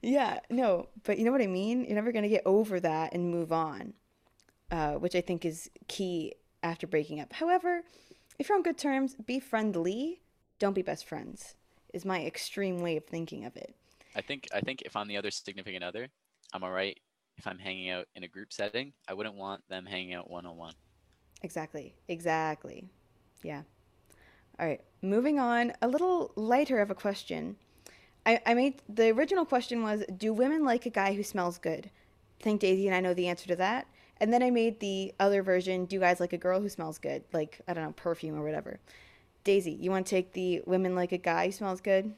yeah, 0.00 0.40
no, 0.50 0.88
but 1.04 1.16
you 1.16 1.24
know 1.24 1.30
what 1.30 1.40
I 1.40 1.46
mean? 1.46 1.84
You're 1.84 1.94
never 1.94 2.10
gonna 2.10 2.28
get 2.28 2.42
over 2.44 2.80
that 2.80 3.14
and 3.14 3.30
move 3.30 3.52
on, 3.52 3.92
uh, 4.72 4.94
which 4.94 5.14
I 5.14 5.20
think 5.20 5.44
is 5.44 5.70
key 5.86 6.34
after 6.60 6.88
breaking 6.88 7.20
up. 7.20 7.32
However, 7.32 7.82
if 8.40 8.48
you're 8.48 8.56
on 8.56 8.64
good 8.64 8.78
terms, 8.78 9.14
be 9.14 9.38
friendly. 9.38 10.20
Don't 10.58 10.74
be 10.74 10.82
best 10.82 11.06
friends. 11.06 11.54
Is 11.92 12.04
my 12.04 12.24
extreme 12.24 12.80
way 12.80 12.96
of 12.96 13.04
thinking 13.04 13.44
of 13.44 13.56
it. 13.56 13.76
I 14.16 14.22
think 14.22 14.48
I 14.52 14.60
think 14.60 14.82
if 14.82 14.96
I'm 14.96 15.06
the 15.06 15.18
other 15.18 15.30
significant 15.30 15.84
other, 15.84 16.08
I'm 16.52 16.64
alright 16.64 16.98
if 17.42 17.48
I'm 17.48 17.58
hanging 17.58 17.90
out 17.90 18.06
in 18.14 18.22
a 18.22 18.28
group 18.28 18.52
setting. 18.52 18.92
I 19.08 19.14
wouldn't 19.14 19.34
want 19.34 19.68
them 19.68 19.84
hanging 19.84 20.14
out 20.14 20.30
one 20.30 20.46
on 20.46 20.56
one. 20.56 20.74
Exactly. 21.42 21.92
Exactly. 22.06 22.84
Yeah. 23.42 23.62
All 24.60 24.66
right. 24.66 24.80
Moving 25.02 25.40
on. 25.40 25.72
A 25.82 25.88
little 25.88 26.30
lighter 26.36 26.78
of 26.78 26.92
a 26.92 26.94
question. 26.94 27.56
I, 28.24 28.40
I 28.46 28.54
made 28.54 28.80
the 28.88 29.10
original 29.10 29.44
question 29.44 29.82
was 29.82 30.04
Do 30.16 30.32
women 30.32 30.64
like 30.64 30.86
a 30.86 30.90
guy 30.90 31.14
who 31.14 31.24
smells 31.24 31.58
good? 31.58 31.90
I 32.40 32.44
think 32.44 32.60
Daisy 32.60 32.86
and 32.86 32.94
I 32.94 33.00
know 33.00 33.12
the 33.12 33.26
answer 33.26 33.48
to 33.48 33.56
that. 33.56 33.88
And 34.18 34.32
then 34.32 34.44
I 34.44 34.50
made 34.50 34.78
the 34.78 35.12
other 35.18 35.42
version 35.42 35.86
Do 35.86 35.98
guys 35.98 36.20
like 36.20 36.32
a 36.32 36.38
girl 36.38 36.60
who 36.60 36.68
smells 36.68 36.98
good? 36.98 37.24
Like, 37.32 37.60
I 37.66 37.74
don't 37.74 37.82
know, 37.82 37.92
perfume 37.96 38.38
or 38.38 38.44
whatever. 38.44 38.78
Daisy, 39.42 39.72
you 39.72 39.90
want 39.90 40.06
to 40.06 40.10
take 40.10 40.32
the 40.32 40.62
women 40.64 40.94
like 40.94 41.10
a 41.10 41.18
guy 41.18 41.46
who 41.46 41.52
smells 41.52 41.80
good? 41.80 42.14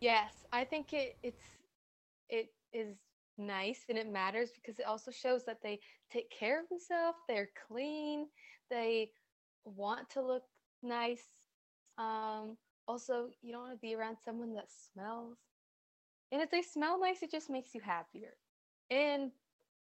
Yes, 0.00 0.34
I 0.52 0.64
think 0.64 0.92
it 0.92 1.16
it's 1.22 1.40
it 2.28 2.52
is 2.74 2.94
nice 3.38 3.84
and 3.88 3.98
it 3.98 4.10
matters 4.10 4.50
because 4.54 4.78
it 4.78 4.86
also 4.86 5.10
shows 5.10 5.44
that 5.44 5.62
they 5.62 5.80
take 6.10 6.30
care 6.30 6.60
of 6.60 6.68
themselves, 6.68 7.18
they're 7.28 7.50
clean, 7.68 8.26
they 8.70 9.10
want 9.64 10.10
to 10.10 10.22
look 10.22 10.44
nice. 10.82 11.28
Um 11.98 12.56
also 12.88 13.28
you 13.42 13.52
don't 13.52 13.62
want 13.62 13.74
to 13.74 13.78
be 13.80 13.94
around 13.94 14.18
someone 14.24 14.54
that 14.54 14.70
smells. 14.70 15.38
And 16.32 16.42
if 16.42 16.50
they 16.50 16.62
smell 16.62 17.00
nice, 17.00 17.22
it 17.22 17.30
just 17.30 17.50
makes 17.50 17.74
you 17.74 17.80
happier. 17.80 18.34
And 18.90 19.32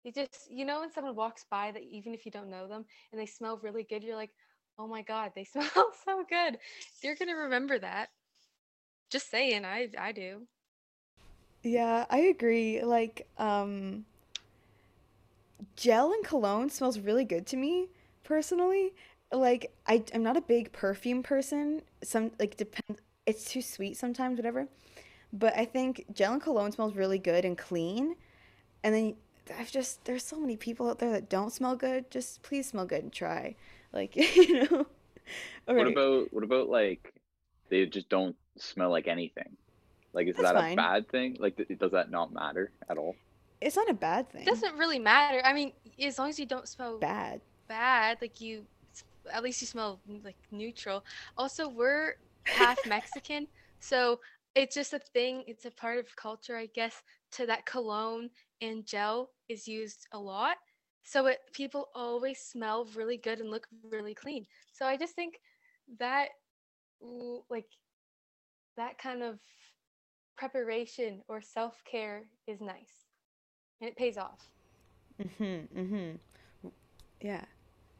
it 0.04 0.14
just 0.14 0.50
you 0.50 0.64
know 0.64 0.80
when 0.80 0.90
someone 0.92 1.14
walks 1.16 1.44
by 1.50 1.72
that 1.72 1.82
even 1.82 2.14
if 2.14 2.24
you 2.26 2.32
don't 2.32 2.50
know 2.50 2.66
them 2.68 2.84
and 3.12 3.20
they 3.20 3.26
smell 3.26 3.58
really 3.62 3.84
good, 3.84 4.02
you're 4.04 4.16
like, 4.16 4.32
"Oh 4.78 4.86
my 4.88 5.02
god, 5.02 5.32
they 5.34 5.44
smell 5.46 5.92
so 6.04 6.24
good." 6.28 6.58
You're 7.02 7.16
to 7.16 7.32
remember 7.32 7.78
that. 7.78 8.10
Just 9.10 9.30
saying, 9.30 9.64
I 9.64 9.90
I 9.98 10.12
do. 10.12 10.48
Yeah, 11.64 12.06
I 12.10 12.18
agree. 12.20 12.82
Like, 12.82 13.28
um, 13.38 14.06
gel 15.76 16.12
and 16.12 16.24
cologne 16.24 16.70
smells 16.70 16.98
really 16.98 17.24
good 17.24 17.46
to 17.48 17.56
me 17.56 17.88
personally. 18.24 18.92
Like, 19.32 19.72
I 19.86 20.04
I'm 20.14 20.22
not 20.22 20.36
a 20.36 20.40
big 20.40 20.72
perfume 20.72 21.22
person. 21.22 21.82
Some 22.02 22.32
like 22.38 22.56
depends. 22.56 23.00
It's 23.26 23.50
too 23.50 23.62
sweet 23.62 23.96
sometimes, 23.96 24.38
whatever. 24.38 24.68
But 25.32 25.56
I 25.56 25.64
think 25.66 26.06
gel 26.14 26.34
and 26.34 26.42
cologne 26.42 26.72
smells 26.72 26.96
really 26.96 27.18
good 27.18 27.44
and 27.44 27.58
clean. 27.58 28.16
And 28.84 28.94
then 28.94 29.16
I've 29.58 29.72
just 29.72 30.04
there's 30.06 30.24
so 30.24 30.38
many 30.40 30.56
people 30.56 30.90
out 30.90 31.00
there 31.00 31.12
that 31.12 31.30
don't 31.30 31.52
smell 31.52 31.76
good. 31.76 32.10
Just 32.10 32.42
please 32.42 32.68
smell 32.68 32.86
good 32.86 33.04
and 33.04 33.12
try. 33.12 33.56
Like, 33.92 34.16
you 34.36 34.64
know. 34.70 34.86
All 35.68 35.74
What 35.74 35.86
right. 35.86 35.88
about 35.88 36.32
what 36.32 36.44
about 36.44 36.68
like 36.68 37.12
they 37.68 37.86
just 37.86 38.08
don't 38.08 38.36
smell 38.58 38.90
like 38.90 39.08
anything? 39.08 39.56
Like 40.14 40.28
is 40.28 40.36
That's 40.36 40.52
that 40.52 40.54
fine. 40.54 40.72
a 40.72 40.76
bad 40.76 41.08
thing? 41.10 41.36
Like 41.40 41.56
th- 41.56 41.78
does 41.78 41.92
that 41.92 42.10
not 42.10 42.32
matter 42.32 42.72
at 42.88 42.98
all? 42.98 43.16
It's 43.60 43.76
not 43.76 43.90
a 43.90 43.94
bad 43.94 44.30
thing. 44.30 44.42
It 44.42 44.46
doesn't 44.46 44.76
really 44.76 44.98
matter. 44.98 45.40
I 45.44 45.52
mean, 45.52 45.72
as 46.02 46.18
long 46.18 46.28
as 46.28 46.38
you 46.38 46.46
don't 46.46 46.68
smell 46.68 46.98
bad. 46.98 47.40
bad, 47.68 48.18
like 48.20 48.40
you, 48.40 48.66
at 49.32 49.42
least 49.42 49.60
you 49.60 49.66
smell 49.66 50.00
like 50.24 50.36
neutral. 50.50 51.04
Also, 51.36 51.68
we're 51.68 52.14
half 52.46 52.84
Mexican, 52.86 53.48
so 53.80 54.20
it's 54.54 54.74
just 54.74 54.92
a 54.92 54.98
thing. 54.98 55.44
It's 55.46 55.64
a 55.64 55.70
part 55.70 55.98
of 55.98 56.14
culture, 56.16 56.56
I 56.56 56.66
guess. 56.66 57.02
To 57.32 57.46
that 57.46 57.66
cologne 57.66 58.30
and 58.60 58.86
gel 58.86 59.30
is 59.48 59.66
used 59.66 60.06
a 60.12 60.18
lot, 60.18 60.56
so 61.02 61.26
it 61.26 61.38
people 61.52 61.88
always 61.94 62.38
smell 62.40 62.86
really 62.94 63.16
good 63.16 63.40
and 63.40 63.50
look 63.50 63.66
really 63.90 64.14
clean. 64.14 64.46
So 64.72 64.86
I 64.86 64.96
just 64.96 65.14
think 65.14 65.40
that, 65.98 66.28
like, 67.50 67.66
that 68.76 68.98
kind 68.98 69.22
of 69.22 69.38
preparation 70.36 71.22
or 71.28 71.40
self 71.40 71.82
care 71.84 72.24
is 72.46 72.60
nice, 72.60 73.06
and 73.80 73.88
it 73.88 73.96
pays 73.96 74.16
off. 74.16 74.40
Mm-hmm. 75.22 75.80
Mm-hmm. 75.80 76.68
Yeah. 77.20 77.44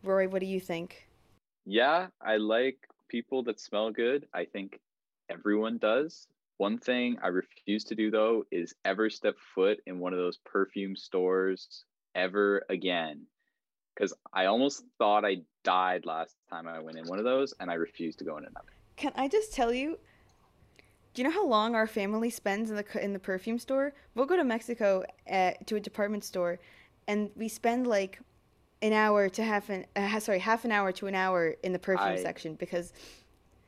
Rory, 0.03 0.27
what 0.27 0.41
do 0.41 0.47
you 0.47 0.61
think? 0.61 1.09
Yeah, 1.65 2.09
I 2.21 2.37
like 2.37 2.77
people 3.09 3.43
that 3.45 3.61
smell 3.61 3.91
good. 3.91 4.27
I 4.35 4.45
think 4.45 4.81
everyone 5.31 5.79
does. 5.79 6.27
One 6.59 6.79
thing 6.79 7.19
I 7.23 7.29
refuse 7.29 7.85
to 7.85 7.95
do 7.95 8.11
though 8.11 8.45
is 8.51 8.75
ever 8.85 9.11
step 9.11 9.37
foot 9.55 9.81
in 9.87 9.99
one 9.99 10.13
of 10.13 10.19
those 10.19 10.39
perfume 10.45 10.95
stores 10.95 11.85
ever 12.15 12.65
again. 12.69 13.27
Because 13.95 14.13
I 14.33 14.47
almost 14.47 14.85
thought 14.99 15.25
I 15.25 15.43
died 15.63 16.05
last 16.05 16.37
time 16.51 16.67
I 16.67 16.81
went 16.81 16.99
in 16.99 17.07
one 17.07 17.19
of 17.19 17.25
those, 17.25 17.55
and 17.61 17.71
I 17.71 17.75
refuse 17.75 18.17
to 18.17 18.25
go 18.25 18.37
in 18.37 18.45
another. 18.45 18.73
Can 18.97 19.13
I 19.15 19.29
just 19.29 19.53
tell 19.53 19.73
you? 19.73 19.99
Do 21.15 21.23
you 21.23 21.29
know 21.29 21.35
how 21.35 21.47
long 21.47 21.75
our 21.75 21.87
family 21.87 22.29
spends 22.29 22.71
in 22.71 22.77
the 22.77 23.03
in 23.05 23.13
the 23.13 23.19
perfume 23.19 23.59
store? 23.59 23.95
We'll 24.15 24.27
go 24.27 24.37
to 24.37 24.45
Mexico 24.45 25.05
uh 25.31 25.53
to 25.67 25.77
a 25.77 25.81
department 25.81 26.25
store, 26.25 26.59
and 27.07 27.31
we 27.37 27.49
spend 27.49 27.87
like 27.87 28.19
an 28.83 28.93
hour 28.93 29.29
to 29.29 29.43
half 29.43 29.71
an 29.71 29.87
uh, 29.97 30.21
sorry 30.21 30.41
half 30.41 30.65
an 30.65 30.73
hour 30.73 30.93
to 30.93 31.07
an 31.07 31.15
hour 31.15 31.55
in 31.63 31.73
the 31.73 31.79
perfume 31.79 32.09
I- 32.09 32.23
section 32.23 32.55
because 32.57 32.93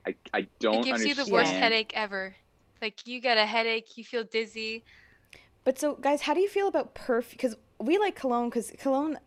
I, 0.07 0.15
I 0.33 0.47
don't 0.61 0.81
it 0.81 0.85
gives 0.85 1.05
you 1.05 1.15
the 1.15 1.31
worst 1.33 1.53
headache 1.53 1.93
ever. 1.95 2.35
Like 2.83 3.07
you 3.07 3.21
get 3.21 3.39
a 3.39 3.47
headache, 3.47 3.97
you 3.97 4.05
feel 4.05 4.25
dizzy. 4.25 4.85
But 5.65 5.79
so, 5.79 5.95
guys, 5.95 6.23
how 6.23 6.35
do 6.35 6.41
you 6.41 6.49
feel 6.49 6.69
about 6.69 6.95
perfume? 6.95 7.33
Because 7.33 7.57
we 7.81 7.99
like 7.99 8.15
cologne 8.15 8.49
because 8.49 8.73
cologne 8.79 9.19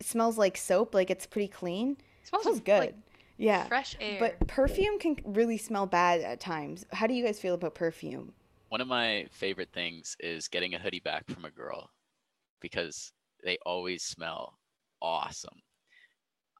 smells 0.00 0.38
like 0.38 0.56
soap, 0.56 0.94
like 0.94 1.10
it's 1.10 1.26
pretty 1.26 1.48
clean. 1.48 1.96
It 2.22 2.28
smells, 2.28 2.42
smells 2.44 2.60
good. 2.60 2.78
like 2.78 2.94
yeah. 3.42 3.66
fresh 3.66 3.96
air. 4.00 4.18
But 4.18 4.46
perfume 4.46 4.98
can 4.98 5.16
really 5.24 5.58
smell 5.58 5.86
bad 5.86 6.20
at 6.20 6.40
times. 6.40 6.86
How 6.92 7.06
do 7.06 7.14
you 7.14 7.24
guys 7.24 7.40
feel 7.40 7.54
about 7.54 7.74
perfume? 7.74 8.32
One 8.68 8.80
of 8.80 8.88
my 8.88 9.26
favorite 9.30 9.70
things 9.72 10.16
is 10.20 10.48
getting 10.48 10.74
a 10.74 10.78
hoodie 10.78 11.00
back 11.00 11.28
from 11.28 11.44
a 11.44 11.50
girl 11.50 11.90
because 12.60 13.12
they 13.44 13.58
always 13.66 14.02
smell 14.02 14.58
awesome. 15.00 15.60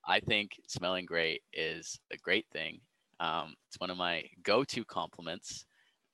I 0.07 0.19
think 0.21 0.61
smelling 0.67 1.07
great 1.07 1.43
is 1.53 1.99
a 2.13 2.17
great 2.17 2.47
thing, 2.53 2.81
Um, 3.23 3.55
it's 3.69 3.79
one 3.79 3.91
of 3.91 3.97
my 3.97 4.25
go-to 4.43 4.85
compliments. 4.85 5.65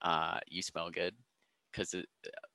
Uh, 0.03 0.39
you 0.47 0.61
smell 0.61 0.91
good, 0.91 1.15
because 1.71 1.95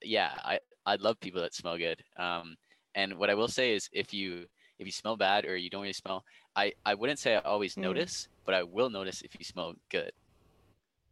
yeah, 0.01 0.31
I 0.45 0.61
I 0.87 0.95
love 0.97 1.19
people 1.19 1.43
that 1.43 1.55
smell 1.55 1.77
good. 1.77 2.03
Um, 2.17 2.57
and 2.95 3.19
what 3.19 3.31
I 3.31 3.35
will 3.35 3.49
say 3.49 3.75
is, 3.75 3.89
if 3.93 4.15
you 4.15 4.47
if 4.79 4.87
you 4.87 4.93
smell 4.93 5.17
bad 5.17 5.45
or 5.45 5.57
you 5.57 5.71
don't 5.71 5.83
really 5.83 5.93
smell, 5.93 6.25
I 6.57 6.73
I 6.85 6.95
wouldn't 6.95 7.19
say 7.19 7.35
I 7.37 7.41
always 7.41 7.77
Mm. 7.77 7.83
notice, 7.83 8.29
but 8.45 8.55
I 8.55 8.63
will 8.63 8.91
notice 8.91 9.23
if 9.23 9.35
you 9.39 9.45
smell 9.45 9.75
good. 9.91 10.13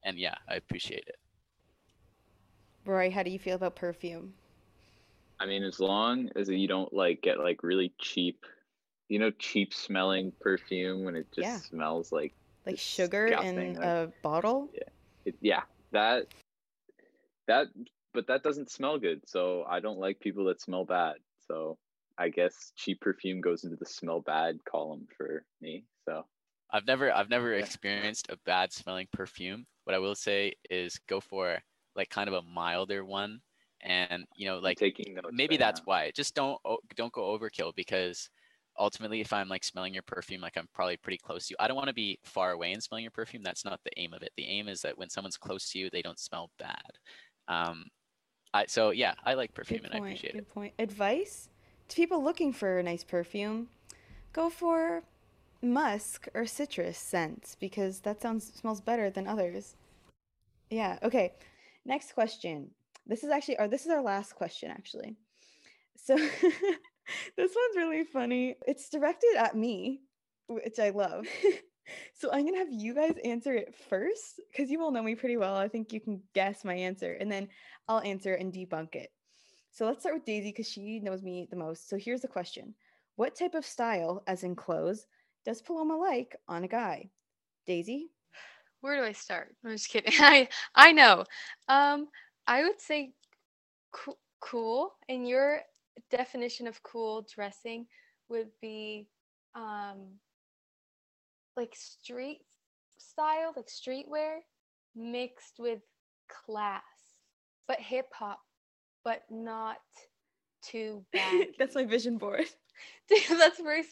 And 0.03 0.19
yeah, 0.19 0.35
I 0.49 0.55
appreciate 0.57 1.05
it. 1.07 1.17
Roy, 2.85 3.11
how 3.11 3.23
do 3.23 3.31
you 3.31 3.39
feel 3.39 3.57
about 3.57 3.77
perfume? 3.77 4.35
I 5.41 5.47
mean, 5.47 5.63
as 5.65 5.81
long 5.81 6.31
as 6.37 6.49
you 6.49 6.69
don't 6.69 6.93
like 6.93 7.23
get 7.23 7.39
like 7.39 7.63
really 7.63 7.93
cheap, 7.99 8.45
you 9.09 9.19
know, 9.19 9.31
cheap 9.33 9.75
smelling 9.75 10.33
perfume 10.41 11.05
when 11.05 11.17
it 11.17 11.27
just 11.35 11.49
Yeah. 11.49 11.59
smells 11.59 12.13
like 12.13 12.35
Like 12.67 12.79
sugar 12.79 13.27
in 13.27 13.75
like- 13.75 13.85
a 13.85 14.13
bottle? 14.23 14.71
it, 15.25 15.37
yeah, 15.41 15.63
that 15.93 16.27
that 17.47 17.69
but 18.15 18.27
that 18.27 18.43
doesn't 18.43 18.71
smell 18.71 18.99
good. 18.99 19.29
So 19.29 19.65
I 19.69 19.81
don't 19.81 19.99
like 19.99 20.21
people 20.21 20.45
that 20.47 20.61
smell 20.61 20.85
bad. 20.85 21.17
So 21.49 21.79
I 22.19 22.29
guess 22.29 22.73
cheap 22.77 23.01
perfume 23.01 23.41
goes 23.41 23.65
into 23.65 23.77
the 23.77 23.87
smell 23.87 24.21
bad 24.21 24.59
column 24.69 25.07
for 25.17 25.45
me. 25.61 25.85
So 26.05 26.25
I've 26.71 26.87
never 26.87 27.13
I've 27.13 27.31
never 27.31 27.55
Yeah. 27.55 27.61
experienced 27.61 28.27
a 28.31 28.37
bad 28.45 28.73
smelling 28.73 29.09
perfume. 29.13 29.67
What 29.85 29.95
I 29.95 29.99
will 29.99 30.15
say 30.15 30.55
is 30.71 30.99
go 31.09 31.21
for 31.21 31.59
like 31.97 32.09
kind 32.11 32.29
of 32.29 32.35
a 32.35 32.43
milder 32.43 33.05
one, 33.05 33.41
and 33.83 34.25
you 34.37 34.47
know 34.47 34.59
like 34.59 34.79
taking 34.79 35.15
notes. 35.15 35.29
maybe 35.33 35.55
right 35.55 35.61
that's 35.61 35.81
now. 35.81 35.85
why. 35.85 36.11
Just 36.15 36.35
don't 36.35 36.59
don't 36.97 37.13
go 37.13 37.37
overkill 37.39 37.75
because 37.75 38.31
ultimately, 38.79 39.21
if 39.21 39.33
I'm 39.33 39.49
like 39.49 39.65
smelling 39.65 39.93
your 39.95 40.03
perfume, 40.05 40.41
like 40.41 40.57
I'm 40.57 40.69
probably 40.73 40.97
pretty 40.97 41.19
close 41.19 41.47
to 41.47 41.53
you. 41.53 41.57
I 41.61 41.69
don't 41.69 41.77
want 41.77 41.89
to 41.89 41.95
be 41.95 42.19
far 42.25 42.53
away 42.53 42.73
and 42.73 42.83
smelling 42.83 43.05
your 43.05 43.11
perfume. 43.11 43.43
That's 43.43 43.65
not 43.65 43.81
the 43.85 43.91
aim 43.99 44.13
of 44.15 44.23
it. 44.23 44.33
The 44.37 44.47
aim 44.47 44.69
is 44.69 44.81
that 44.83 44.97
when 44.97 45.11
someone's 45.11 45.37
close 45.37 45.71
to 45.71 45.79
you, 45.79 45.91
they 45.91 46.03
don't 46.03 46.19
smell 46.19 46.51
bad. 46.59 46.81
Um, 47.49 47.87
I 48.55 48.67
so 48.67 48.91
yeah, 48.91 49.15
I 49.25 49.35
like 49.35 49.55
perfume 49.55 49.83
Good 49.83 49.85
and 49.85 49.95
I 49.95 49.99
point. 49.99 50.07
appreciate 50.07 50.31
Good 50.33 50.39
it. 50.39 50.45
Good 50.45 50.49
point. 50.49 50.75
Advice 50.79 51.49
to 51.93 51.97
people 51.97 52.25
looking 52.25 52.53
for 52.53 52.79
a 52.79 52.83
nice 52.83 53.05
perfume: 53.05 53.69
go 54.33 54.49
for 54.49 55.03
musk 55.61 56.27
or 56.35 56.47
citrus 56.47 56.99
scents 56.99 57.57
because 57.61 58.01
that 58.01 58.21
sounds 58.21 58.53
smells 58.55 58.81
better 58.81 59.11
than 59.11 59.29
others. 59.29 59.77
Yeah. 60.71 60.99
Okay. 61.03 61.35
Next 61.85 62.15
question. 62.15 62.71
This 63.07 63.25
is 63.25 63.31
actually, 63.31 63.59
or 63.59 63.69
this 63.69 63.85
is 63.85 63.91
our 63.91 64.03
last 64.03 64.35
question, 64.35 64.71
actually. 64.71 65.17
So 65.97 66.17
this 67.37 67.55
one's 67.55 67.77
really 67.77 68.05
funny. 68.05 68.57
It's 68.67 68.89
directed 68.89 69.37
at 69.37 69.57
me, 69.57 70.01
which 70.47 70.79
I 70.79 70.91
love. 70.91 71.27
so 72.15 72.31
I'm 72.33 72.47
gonna 72.47 72.59
have 72.59 72.73
you 72.73 72.95
guys 72.95 73.15
answer 73.25 73.55
it 73.55 73.75
first 73.91 74.41
because 74.51 74.71
you 74.71 74.81
all 74.81 74.93
know 74.93 75.03
me 75.03 75.15
pretty 75.15 75.37
well. 75.37 75.57
I 75.57 75.69
think 75.69 75.93
you 75.93 76.01
can 76.01 76.23
guess 76.35 76.65
my 76.65 76.75
answer, 76.75 77.13
and 77.13 77.31
then 77.31 77.49
I'll 77.89 78.01
answer 78.01 78.35
and 78.35 78.53
debunk 78.53 78.95
it. 78.95 79.11
So 79.73 79.87
let's 79.87 80.01
start 80.03 80.15
with 80.17 80.27
Daisy 80.27 80.51
because 80.51 80.71
she 80.71 81.01
knows 81.01 81.23
me 81.23 81.49
the 81.51 81.57
most. 81.57 81.89
So 81.89 81.99
here's 81.99 82.21
the 82.23 82.29
question 82.29 82.75
What 83.17 83.35
type 83.37 83.55
of 83.55 83.67
style, 83.67 84.23
as 84.27 84.45
in 84.45 84.55
clothes, 84.57 85.07
does 85.45 85.63
Paloma 85.63 85.97
like 85.97 86.37
on 86.49 86.65
a 86.65 86.69
guy? 86.69 87.11
Daisy? 87.67 88.11
Where 88.83 88.97
do 88.97 89.05
I 89.05 89.13
start? 89.13 89.57
I'm 89.65 89.73
just 89.73 89.89
kidding. 89.91 90.13
I 90.21 90.49
I 90.75 90.93
know. 90.93 91.25
Um, 91.69 92.09
I 92.47 92.63
would 92.65 92.81
say 92.81 93.15
coo- 93.93 94.19
cool. 94.41 94.95
And 95.09 95.29
your 95.29 95.61
definition 96.11 96.67
of 96.69 96.83
cool 96.83 97.27
dressing 97.35 97.87
would 98.29 98.49
be 98.61 99.09
um 99.55 100.19
like 101.57 101.75
street 101.75 102.43
style, 102.99 103.53
like 103.57 103.67
streetwear 103.69 104.39
mixed 104.95 105.59
with 105.59 105.81
class, 106.29 106.83
but 107.69 107.81
hip 107.81 108.09
hop, 108.15 108.41
but 109.05 109.23
not 109.31 109.79
too 110.63 111.05
bad. 111.13 111.49
That's 111.59 111.75
my 111.75 111.85
vision 111.85 112.19
board. 112.19 112.47
that's 113.29 113.61
very 113.61 113.85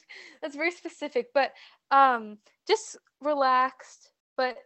that's 0.42 0.57
very 0.57 0.70
specific 0.70 1.29
but 1.35 1.53
um 1.90 2.38
just 2.66 2.96
relaxed 3.20 4.11
but 4.37 4.57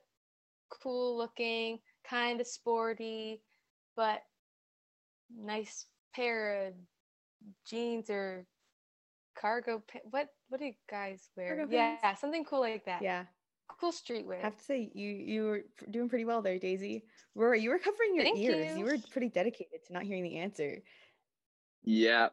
cool 0.82 1.16
looking 1.16 1.78
kind 2.08 2.40
of 2.40 2.46
sporty 2.46 3.42
but 3.96 4.22
nice 5.36 5.86
pair 6.14 6.66
of 6.68 6.74
jeans 7.66 8.08
or 8.08 8.46
cargo 9.36 9.82
pa- 9.92 9.98
what 10.10 10.28
what 10.48 10.58
do 10.60 10.66
you 10.66 10.74
guys 10.88 11.28
wear 11.36 11.56
Cargo 11.56 11.72
yeah 11.72 11.96
pants? 12.00 12.20
something 12.20 12.44
cool 12.44 12.60
like 12.60 12.84
that 12.84 13.02
Yeah. 13.02 13.24
Cool 13.80 13.92
streetwear 13.92 14.38
I 14.38 14.42
have 14.42 14.56
to 14.56 14.64
say 14.64 14.90
you 14.94 15.08
you 15.08 15.44
were 15.44 15.64
doing 15.90 16.08
pretty 16.08 16.24
well 16.24 16.42
there, 16.42 16.58
Daisy. 16.58 17.04
Rory, 17.34 17.60
you 17.60 17.70
were 17.70 17.78
covering 17.78 18.14
your 18.14 18.24
Thank 18.24 18.38
ears. 18.38 18.72
You. 18.72 18.78
you. 18.78 18.84
were 18.84 18.98
pretty 19.10 19.28
dedicated 19.28 19.84
to 19.86 19.92
not 19.92 20.02
hearing 20.02 20.22
the 20.22 20.38
answer. 20.38 20.82
Yeah. 21.82 22.28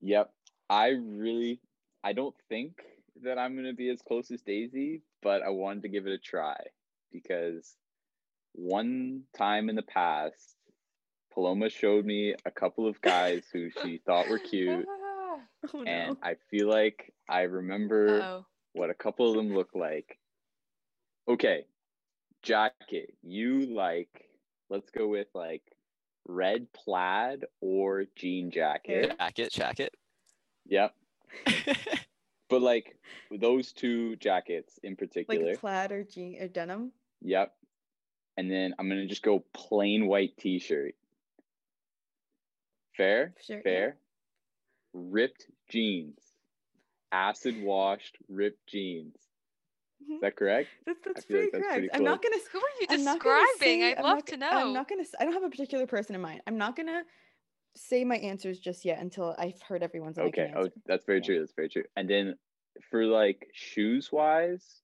Yep. 0.00 0.30
I 0.70 0.88
really 0.88 1.60
I 2.02 2.12
don't 2.12 2.34
think 2.48 2.82
that 3.22 3.38
I'm 3.38 3.56
gonna 3.56 3.72
be 3.74 3.90
as 3.90 4.02
close 4.02 4.30
as 4.30 4.42
Daisy, 4.42 5.02
but 5.22 5.42
I 5.42 5.50
wanted 5.50 5.82
to 5.82 5.88
give 5.88 6.06
it 6.06 6.12
a 6.12 6.18
try 6.18 6.56
because 7.12 7.76
one 8.52 9.22
time 9.36 9.68
in 9.68 9.76
the 9.76 9.82
past, 9.82 10.56
Paloma 11.32 11.68
showed 11.70 12.04
me 12.04 12.34
a 12.44 12.50
couple 12.50 12.86
of 12.86 13.00
guys 13.00 13.44
who 13.52 13.70
she 13.70 14.00
thought 14.06 14.28
were 14.28 14.38
cute, 14.38 14.86
Oh 15.72 15.80
no. 15.80 15.90
and 15.90 16.16
I 16.22 16.36
feel 16.50 16.68
like 16.68 17.12
I 17.28 17.42
remember 17.42 18.20
uh-oh. 18.20 18.46
what 18.74 18.90
a 18.90 18.94
couple 18.94 19.28
of 19.30 19.36
them 19.36 19.54
look 19.54 19.70
like. 19.74 20.18
Okay, 21.28 21.64
jacket. 22.42 23.14
You 23.22 23.66
like? 23.74 24.28
Let's 24.70 24.90
go 24.90 25.08
with 25.08 25.28
like 25.34 25.62
red 26.26 26.66
plaid 26.72 27.44
or 27.60 28.04
jean 28.16 28.50
jacket. 28.50 29.16
Jacket, 29.18 29.52
jacket. 29.52 29.94
Yep. 30.66 30.94
But 32.54 32.62
like 32.62 32.96
those 33.30 33.72
two 33.72 34.16
jackets 34.16 34.78
in 34.82 34.96
particular. 34.96 35.52
a 35.52 35.56
plaid 35.56 35.92
or 35.92 36.04
jean 36.04 36.40
or 36.40 36.48
denim. 36.48 36.92
Yep. 37.22 37.52
And 38.36 38.50
then 38.50 38.74
I'm 38.78 38.88
gonna 38.88 39.06
just 39.06 39.22
go 39.22 39.44
plain 39.52 40.06
white 40.06 40.36
t-shirt. 40.36 40.94
Fair? 42.96 43.34
Sure. 43.44 43.56
yeah. 43.56 43.62
Fair. 43.62 43.96
Ripped 44.92 45.46
jeans. 45.70 46.18
Acid 47.10 47.62
washed 47.62 48.18
ripped 48.28 48.66
jeans. 48.68 49.16
Mhm. 50.10 50.14
Is 50.16 50.20
that 50.20 50.36
correct? 50.36 50.68
That's 50.86 50.98
that's 51.04 51.24
pretty 51.24 51.44
like 51.44 51.52
that's 51.52 51.62
correct. 51.64 51.74
pretty 51.74 51.92
I'm 51.94 52.04
not 52.04 52.22
gonna. 52.22 52.36
who 52.52 52.58
are 52.58 52.62
you 52.80 52.86
I'm 52.90 53.04
not 53.04 53.20
gonna 53.20 53.42
describing 53.46 53.80
say- 53.80 53.92
i'd 53.92 53.96
I'm 53.98 54.04
love 54.04 54.16
not 54.16 54.26
to 54.28 54.36
know 54.36 54.48
I'm 54.50 54.72
not 54.72 54.88
gonna. 54.88 55.04
I 55.20 55.24
don't 55.24 55.32
have 55.34 55.42
a 55.44 55.50
particular 55.50 55.86
person 55.86 56.14
in 56.14 56.20
mind. 56.20 56.42
I'm 56.46 56.58
not 56.58 56.76
gonna 56.76 57.02
say 57.76 58.04
my 58.04 58.16
answers 58.16 58.60
just 58.60 58.84
yet 58.84 59.00
until 59.00 59.34
I've 59.38 59.60
heard 59.62 59.82
everyone's. 59.82 60.18
and 60.18 60.28
I 60.28 60.30
can 60.30 60.44
Okay. 60.44 60.54
Oh, 60.56 60.70
that's 60.86 61.04
very 61.04 61.18
Yeah. 61.18 61.24
true. 61.24 61.38
That's 61.40 61.52
very 61.54 61.68
true. 61.68 61.84
And 61.96 62.08
then 62.08 62.34
for 62.90 63.04
like 63.06 63.48
shoes 63.52 64.10
wise, 64.12 64.82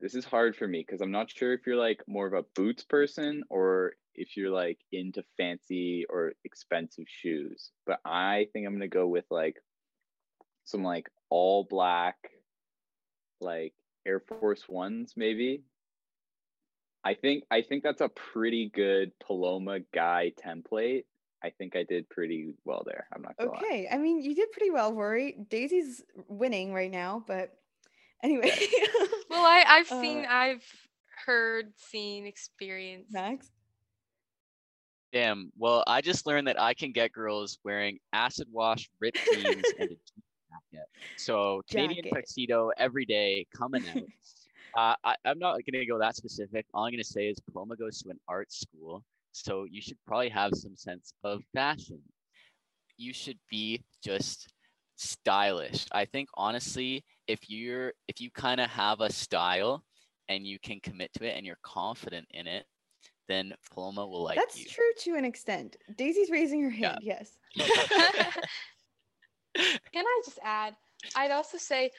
this 0.00 0.14
is 0.14 0.24
hard 0.24 0.54
for 0.56 0.66
me 0.68 0.84
because 0.86 1.00
I'm 1.00 1.10
not 1.10 1.30
sure 1.30 1.52
if 1.52 1.66
you're 1.66 1.76
like 1.76 2.02
more 2.06 2.26
of 2.26 2.32
a 2.32 2.42
boots 2.54 2.84
person 2.84 3.42
or 3.48 3.94
if 4.14 4.36
you're 4.36 4.50
like 4.50 4.78
into 4.92 5.22
fancy 5.36 6.04
or 6.08 6.32
expensive 6.44 7.06
shoes. 7.08 7.70
But 7.86 8.00
I 8.04 8.48
think 8.52 8.66
I'm 8.66 8.74
gonna 8.74 8.88
go 8.88 9.08
with 9.08 9.24
like 9.30 9.56
some 10.64 10.82
like 10.84 11.08
all 11.30 11.64
black, 11.64 12.16
like 13.44 13.74
Air 14.06 14.20
Force 14.20 14.68
Ones, 14.68 15.14
maybe. 15.16 15.62
I 17.04 17.14
think 17.14 17.44
I 17.50 17.62
think 17.62 17.82
that's 17.82 18.00
a 18.00 18.08
pretty 18.08 18.70
good 18.74 19.12
Paloma 19.24 19.80
guy 19.94 20.32
template. 20.42 21.04
I 21.42 21.50
think 21.50 21.76
I 21.76 21.82
did 21.82 22.08
pretty 22.08 22.54
well 22.64 22.82
there. 22.86 23.06
I'm 23.14 23.22
not 23.22 23.36
gonna 23.36 23.50
lie. 23.50 23.58
Okay. 23.58 23.88
I 23.92 23.98
mean, 23.98 24.22
you 24.22 24.34
did 24.34 24.50
pretty 24.52 24.70
well, 24.70 24.94
Rory. 24.94 25.36
Daisy's 25.50 26.02
winning 26.28 26.72
right 26.72 26.90
now, 26.90 27.22
but 27.26 27.50
anyway. 28.22 28.50
well 29.30 29.44
i 29.44 29.64
i've 29.66 29.88
seen 29.88 30.24
Uh, 30.24 30.28
i've 30.28 30.64
heard 31.26 31.72
seen 31.76 32.26
experienced 32.26 33.12
Max. 33.12 33.50
Damn. 35.12 35.52
Well, 35.56 35.84
I 35.86 36.00
just 36.00 36.26
learned 36.26 36.48
that 36.48 36.60
I 36.60 36.74
can 36.74 36.90
get 36.90 37.12
girls 37.12 37.58
wearing 37.62 38.00
acid 38.12 38.48
wash, 38.50 38.90
ripped 38.98 39.20
jeans, 39.32 39.64
and 39.78 39.90
a 39.90 39.94
jean. 40.74 40.84
So 41.16 41.62
Canadian 41.70 42.04
Jacket. 42.04 42.16
tuxedo 42.16 42.70
every 42.76 43.04
day 43.04 43.46
coming 43.56 43.84
out. 43.88 43.96
uh, 44.76 44.94
I, 45.04 45.16
I'm 45.24 45.38
not 45.38 45.60
gonna 45.70 45.86
go 45.86 45.98
that 45.98 46.16
specific. 46.16 46.66
All 46.74 46.84
I'm 46.84 46.92
gonna 46.92 47.04
say 47.04 47.28
is 47.28 47.38
Paloma 47.40 47.76
goes 47.76 48.02
to 48.02 48.10
an 48.10 48.18
art 48.28 48.52
school, 48.52 49.02
so 49.32 49.64
you 49.64 49.80
should 49.80 49.98
probably 50.06 50.28
have 50.30 50.52
some 50.54 50.76
sense 50.76 51.12
of 51.22 51.42
fashion. 51.54 52.00
You 52.96 53.12
should 53.12 53.38
be 53.50 53.82
just 54.02 54.52
stylish. 54.96 55.86
I 55.92 56.04
think 56.04 56.28
honestly, 56.34 57.04
if 57.26 57.38
you're 57.48 57.92
if 58.08 58.20
you 58.20 58.30
kind 58.30 58.60
of 58.60 58.70
have 58.70 59.00
a 59.00 59.12
style 59.12 59.84
and 60.28 60.46
you 60.46 60.58
can 60.58 60.80
commit 60.80 61.12
to 61.14 61.24
it 61.26 61.36
and 61.36 61.44
you're 61.44 61.58
confident 61.62 62.26
in 62.30 62.46
it, 62.46 62.64
then 63.28 63.52
Paloma 63.72 64.06
will 64.06 64.22
like 64.24 64.36
you. 64.36 64.42
That's 64.42 64.58
you. 64.58 64.66
true 64.70 64.92
to 65.00 65.14
an 65.18 65.24
extent. 65.24 65.76
Daisy's 65.96 66.30
raising 66.30 66.62
her 66.62 66.70
Yeah. 66.70 66.88
hand. 66.90 67.00
Yes. 67.02 67.36
Can 69.56 70.04
I 70.06 70.22
just 70.24 70.38
add? 70.42 70.74
I'd 71.16 71.30
also 71.30 71.58
say 71.58 71.90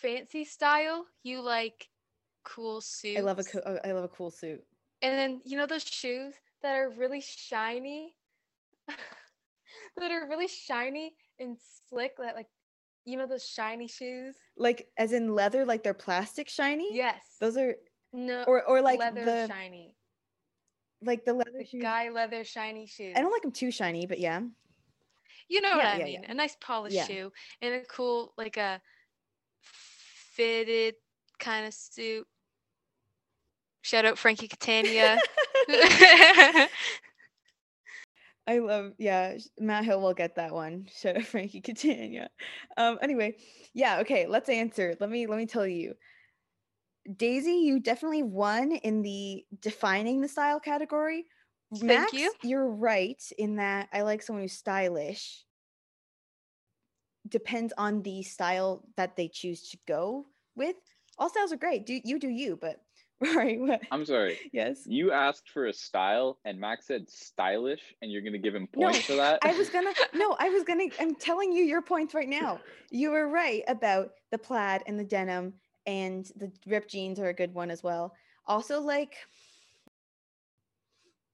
fancy 0.00 0.44
style. 0.44 1.06
You 1.22 1.40
like 1.42 1.88
cool 2.44 2.80
suits. 2.80 3.18
I 3.18 3.22
love 3.22 3.38
a 3.38 3.44
co- 3.44 3.62
oh, 3.64 3.78
I 3.84 3.92
love 3.92 4.04
a 4.04 4.08
cool 4.08 4.30
suit. 4.30 4.62
And 5.02 5.18
then 5.18 5.40
you 5.44 5.56
know 5.56 5.66
those 5.66 5.84
shoes 5.84 6.34
that 6.62 6.74
are 6.76 6.90
really 6.90 7.20
shiny, 7.20 8.14
that 8.88 10.10
are 10.10 10.28
really 10.28 10.48
shiny 10.48 11.14
and 11.38 11.56
slick. 11.88 12.16
That 12.18 12.34
like, 12.36 12.48
you 13.04 13.16
know 13.16 13.26
those 13.26 13.44
shiny 13.46 13.88
shoes. 13.88 14.36
Like 14.56 14.88
as 14.96 15.12
in 15.12 15.34
leather, 15.34 15.64
like 15.64 15.82
they're 15.82 15.94
plastic 15.94 16.48
shiny. 16.48 16.94
Yes. 16.96 17.20
Those 17.40 17.56
are 17.56 17.74
no 18.12 18.44
or 18.46 18.62
or 18.62 18.80
like 18.80 19.00
leather 19.00 19.24
the 19.24 19.46
shiny. 19.48 19.96
like 21.02 21.24
the 21.24 21.32
leather 21.34 21.50
The 21.58 21.64
shoes. 21.66 21.82
guy 21.82 22.10
leather 22.10 22.44
shiny 22.44 22.86
shoes. 22.86 23.14
I 23.16 23.20
don't 23.22 23.32
like 23.32 23.42
them 23.42 23.52
too 23.52 23.70
shiny, 23.70 24.06
but 24.06 24.20
yeah. 24.20 24.40
You 25.48 25.60
know 25.60 25.76
what 25.76 25.84
I 25.84 25.98
yeah, 25.98 26.04
mean? 26.04 26.22
yeah. 26.22 26.30
A 26.30 26.34
nice 26.34 26.56
polished 26.60 26.96
Yeah. 26.96 27.06
shoe 27.06 27.32
and 27.60 27.74
a 27.74 27.80
cool 27.84 28.32
like 28.36 28.56
a 28.56 28.80
fitted 29.60 30.94
kind 31.38 31.66
of 31.66 31.74
suit. 31.74 32.26
Shout 33.82 34.04
out 34.04 34.18
Frankie 34.18 34.48
Catania. 34.48 35.18
I 38.46 38.58
love 38.58 38.92
yeah. 38.98 39.36
Matt 39.58 39.84
Hill 39.84 40.00
will 40.00 40.14
get 40.14 40.36
that 40.36 40.52
one. 40.52 40.86
Shout 40.94 41.16
out 41.16 41.24
Frankie 41.24 41.60
Catania. 41.60 42.28
Um. 42.76 42.98
Anyway, 43.02 43.36
yeah. 43.74 43.98
Okay. 44.00 44.26
Let's 44.26 44.48
answer. 44.48 44.94
Let 45.00 45.10
me 45.10 45.26
let 45.26 45.38
me 45.38 45.46
tell 45.46 45.66
you. 45.66 45.94
Daisy, 47.16 47.54
you 47.54 47.80
definitely 47.80 48.22
won 48.22 48.72
in 48.72 49.02
the 49.02 49.44
defining 49.60 50.20
the 50.20 50.28
style 50.28 50.60
category. 50.60 51.26
Thank 51.72 51.84
Max, 51.84 52.12
you. 52.12 52.32
You're 52.42 52.68
right 52.68 53.22
in 53.38 53.56
that 53.56 53.88
I 53.92 54.02
like 54.02 54.22
someone 54.22 54.42
who's 54.42 54.52
stylish. 54.52 55.44
Depends 57.28 57.72
on 57.78 58.02
the 58.02 58.22
style 58.22 58.84
that 58.96 59.16
they 59.16 59.28
choose 59.28 59.70
to 59.70 59.78
go 59.88 60.26
with. 60.54 60.76
All 61.18 61.30
styles 61.30 61.52
are 61.52 61.56
great. 61.56 61.86
Do 61.86 61.98
you 62.04 62.18
do 62.18 62.28
you? 62.28 62.58
But 62.60 62.80
right. 63.34 63.58
What? 63.58 63.80
I'm 63.90 64.04
sorry. 64.04 64.38
Yes. 64.52 64.80
You 64.84 65.12
asked 65.12 65.48
for 65.48 65.66
a 65.66 65.72
style, 65.72 66.38
and 66.44 66.58
Max 66.58 66.88
said 66.88 67.08
stylish, 67.08 67.94
and 68.02 68.10
you're 68.10 68.22
gonna 68.22 68.38
give 68.38 68.54
him 68.54 68.68
No, 68.76 68.88
points 68.88 69.06
for 69.06 69.14
that. 69.14 69.38
I 69.42 69.56
was 69.56 69.70
gonna 69.70 69.92
no, 70.12 70.36
I 70.38 70.50
was 70.50 70.64
gonna 70.64 70.86
I'm 71.00 71.14
telling 71.14 71.52
you 71.52 71.64
your 71.64 71.82
points 71.82 72.12
right 72.12 72.28
now. 72.28 72.60
You 72.90 73.12
were 73.12 73.28
right 73.28 73.62
about 73.68 74.10
the 74.30 74.38
plaid 74.38 74.82
and 74.86 74.98
the 74.98 75.04
denim 75.04 75.54
and 75.86 76.30
the 76.36 76.50
ripped 76.66 76.90
jeans 76.90 77.18
are 77.18 77.28
a 77.28 77.34
good 77.34 77.54
one 77.54 77.70
as 77.70 77.82
well. 77.82 78.14
Also 78.46 78.80
like 78.80 79.16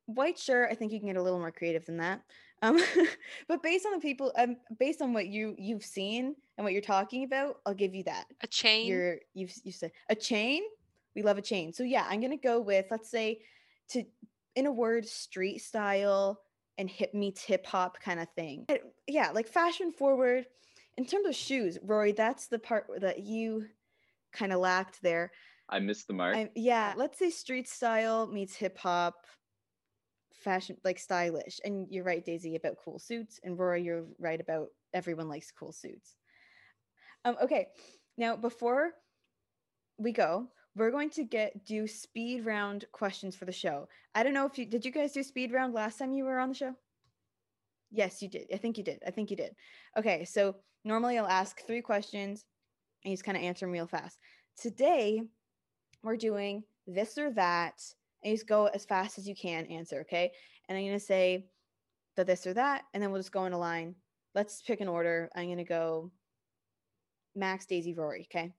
white 0.09 0.39
shirt, 0.39 0.69
I 0.71 0.75
think 0.75 0.93
you 0.93 0.99
can 0.99 1.09
get 1.09 1.17
a 1.17 1.23
little 1.23 1.39
more 1.39 1.53
creative 1.53 1.87
than 1.87 1.99
that. 1.99 2.23
Um 2.63 2.79
but 3.49 3.63
based 3.63 3.87
on 3.87 3.93
the 3.93 4.01
people 4.01 4.33
um 4.37 4.57
based 4.79 5.01
on 5.03 5.13
what 5.13 5.29
you 5.29 5.55
you've 5.59 5.85
seen 5.85 6.35
and 6.57 6.65
what 6.65 6.73
you're 6.73 6.83
talking 6.83 7.25
about, 7.25 7.61
I'll 7.67 7.75
give 7.75 7.95
you 7.95 8.03
that. 8.05 8.27
a 8.41 8.47
chain. 8.47 8.87
You're 8.87 9.19
you've 9.35 9.53
you 9.65 9.73
said 9.73 9.93
a 10.09 10.15
chain. 10.15 10.63
We 11.15 11.23
love 11.23 11.39
a 11.39 11.43
chain. 11.43 11.73
So 11.73 11.83
yeah, 11.83 12.07
I'm 12.09 12.21
gonna 12.21 12.37
go 12.37 12.61
with 12.61 12.87
let's 12.91 13.11
say 13.11 13.41
to 13.91 14.05
in 14.57 14.67
a 14.67 14.73
word 14.73 15.07
street 15.07 15.59
style 15.59 16.41
and 16.79 16.89
hip 16.89 17.13
meets 17.13 17.43
hip 17.43 17.67
hop 17.67 18.01
kind 18.01 18.21
of 18.21 18.29
thing. 18.31 18.67
Yeah, 19.07 19.31
like 19.33 19.47
fashion 19.47 19.93
forward. 19.93 20.47
In 20.97 21.05
terms 21.05 21.27
of 21.27 21.35
shoes, 21.35 21.79
Rory, 21.83 22.13
that's 22.13 22.49
the 22.49 22.59
part 22.59 22.87
that 23.01 23.21
you 23.21 23.67
kind 24.33 24.53
of 24.53 24.61
lacked 24.61 25.01
there. 25.03 25.31
I 25.69 25.81
missed 25.81 26.07
the 26.07 26.15
mark. 26.15 26.37
I, 26.37 26.51
yeah, 26.55 26.95
let's 26.97 27.19
say 27.19 27.31
street 27.31 27.69
style 27.69 28.27
meets 28.27 28.55
hip 28.55 28.79
hop, 28.79 29.27
fashion 30.39 30.77
like 30.85 30.99
stylish. 30.99 31.61
And 31.65 31.87
you're 31.91 32.05
right, 32.05 32.25
Daisy, 32.25 32.57
about 32.57 32.77
cool 32.83 32.99
suits, 32.99 33.41
and 33.43 33.59
Rory, 33.59 33.83
you're 33.83 34.05
right 34.19 34.41
about 34.41 34.69
everyone 34.95 35.29
likes 35.29 35.51
cool 35.51 35.73
suits. 35.73 36.17
Um, 37.25 37.37
okay, 37.43 37.69
now 38.17 38.37
before 38.37 38.93
we 39.99 40.13
go, 40.13 40.49
we're 40.77 40.91
going 40.91 41.11
to 41.11 41.25
get 41.25 41.65
do 41.65 41.87
speed 41.87 42.47
round 42.47 42.85
questions 42.93 43.35
for 43.35 43.45
the 43.45 43.53
show. 43.53 43.89
I 44.15 44.23
don't 44.23 44.35
know 44.35 44.47
if 44.47 44.59
you 44.59 44.65
did. 44.65 44.85
You 44.85 44.93
guys 44.93 45.13
do 45.13 45.23
speed 45.23 45.53
round 45.53 45.75
last 45.75 45.99
time 45.99 46.13
you 46.13 46.25
were 46.25 46.39
on 46.39 46.51
the 46.51 46.55
show? 46.55 46.75
Yes, 47.91 48.23
you 48.23 48.29
did. 48.29 48.47
I 48.53 48.59
think 48.59 48.79
you 48.79 48.85
did. 48.85 49.03
I 49.07 49.11
think 49.11 49.31
you 49.31 49.37
did. 49.37 49.55
Okay, 49.97 50.25
so 50.25 50.57
normally 50.85 51.19
I'll 51.19 51.27
ask 51.27 51.61
three 51.67 51.81
questions, 51.81 52.45
and 53.03 53.11
you 53.11 53.17
just 53.17 53.25
kind 53.25 53.37
of 53.37 53.43
answer 53.43 53.67
them 53.67 53.73
real 53.73 53.87
fast. 53.87 54.19
Today, 54.61 55.23
we're 56.03 56.17
doing 56.17 56.63
this 56.87 57.19
or 57.19 57.31
that, 57.33 57.83
and 58.23 58.31
you 58.31 58.37
just 58.37 58.49
go 58.49 58.67
as 58.67 58.85
fast 58.85 59.19
as 59.19 59.29
you 59.29 59.35
can 59.35 59.67
answer, 59.67 60.01
okay? 60.01 60.33
And 60.69 60.77
I'm 60.77 60.85
gonna 60.85 61.01
say 61.01 61.47
the 62.17 62.25
this 62.25 62.47
or 62.47 62.55
that, 62.55 62.83
and 62.93 63.03
then 63.03 63.11
we'll 63.11 63.21
just 63.21 63.33
go 63.33 63.47
in 63.47 63.53
a 63.53 63.59
line. 63.59 63.95
Let's 64.35 64.63
pick 64.63 64.81
an 64.81 64.89
order. 64.89 65.31
I'm 65.35 65.49
gonna 65.49 65.65
go 65.65 66.11
Max, 67.35 67.67
Daisy, 67.67 67.95
Rory, 67.95 68.29
okay? 68.31 68.53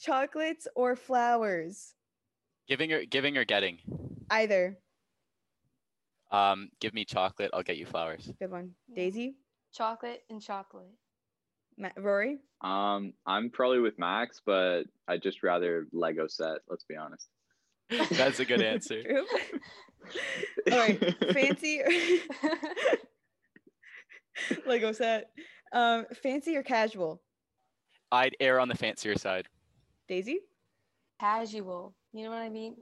Chocolates 0.00 0.66
or 0.74 0.96
flowers? 0.96 1.94
Giving 2.68 2.92
or 2.92 3.04
giving 3.04 3.36
or 3.36 3.44
getting. 3.44 3.78
Either. 4.30 4.78
Um, 6.30 6.70
give 6.80 6.94
me 6.94 7.04
chocolate. 7.04 7.50
I'll 7.52 7.62
get 7.62 7.76
you 7.76 7.84
flowers. 7.84 8.30
Good 8.38 8.50
one. 8.50 8.70
Yeah. 8.88 8.96
Daisy, 8.96 9.36
chocolate 9.74 10.22
and 10.30 10.40
chocolate. 10.40 10.90
Ma- 11.76 11.90
Rory. 11.96 12.38
Um, 12.62 13.12
I'm 13.26 13.50
probably 13.50 13.80
with 13.80 13.98
Max, 13.98 14.40
but 14.44 14.84
I'd 15.08 15.22
just 15.22 15.42
rather 15.42 15.86
Lego 15.92 16.26
set. 16.26 16.58
Let's 16.68 16.84
be 16.84 16.96
honest. 16.96 17.28
That's 17.90 18.40
a 18.40 18.44
good 18.44 18.62
answer. 18.72 19.02
All 20.70 20.78
right, 20.78 21.14
fancy. 21.32 21.80
Lego 24.66 24.92
set. 24.92 25.30
Um, 25.72 26.06
fancy 26.22 26.56
or 26.56 26.62
casual? 26.62 27.22
I'd 28.10 28.36
err 28.40 28.60
on 28.60 28.68
the 28.68 28.74
fancier 28.74 29.16
side. 29.16 29.48
Daisy, 30.08 30.40
Casual. 31.18 31.94
You 32.12 32.24
know 32.24 32.30
what 32.30 32.42
I 32.42 32.48
mean? 32.48 32.74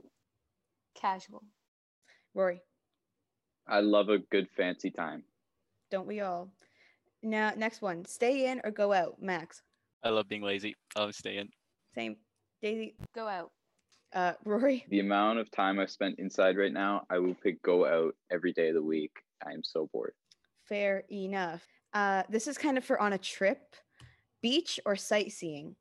Casual. 0.95 1.45
Rory. 2.35 2.61
I 3.69 3.81
love 3.81 4.09
a 4.09 4.19
good 4.19 4.49
fancy 4.57 4.91
time. 4.91 5.23
Don't 5.91 6.07
we 6.07 6.21
all? 6.21 6.51
Now, 7.23 7.53
next 7.57 7.83
one. 7.83 8.05
Stay 8.07 8.51
in 8.51 8.61
or 8.65 8.71
go 8.71 8.93
out? 8.93 9.21
Max. 9.21 9.63
I 10.03 10.09
love 10.09 10.27
being 10.29 10.43
lazy. 10.43 10.75
I'll 10.97 11.13
stay 11.13 11.37
in. 11.37 11.51
Same. 11.95 12.17
Daisy. 12.63 12.95
Go 13.15 13.29
out. 13.29 13.53
Uh, 14.13 14.33
Rory. 14.45 14.85
The 14.89 15.01
amount 15.01 15.39
of 15.39 15.51
time 15.51 15.79
I've 15.79 15.91
spent 15.91 16.19
inside 16.19 16.57
right 16.57 16.73
now, 16.73 17.07
I 17.11 17.19
will 17.19 17.35
pick 17.35 17.63
go 17.63 17.87
out 17.87 18.15
every 18.31 18.53
day 18.53 18.69
of 18.69 18.75
the 18.75 18.83
week. 18.83 19.13
I 19.47 19.53
am 19.53 19.63
so 19.63 19.89
bored. 19.93 20.15
Fair 20.69 21.05
enough. 21.11 21.67
Uh, 21.93 22.23
this 22.29 22.47
is 22.47 22.57
kind 22.59 22.79
of 22.79 22.85
for 22.85 23.01
on 23.01 23.13
a 23.15 23.19
trip. 23.19 23.75
Beach 24.43 24.79
or 24.87 24.97
sightseeing? 24.97 25.77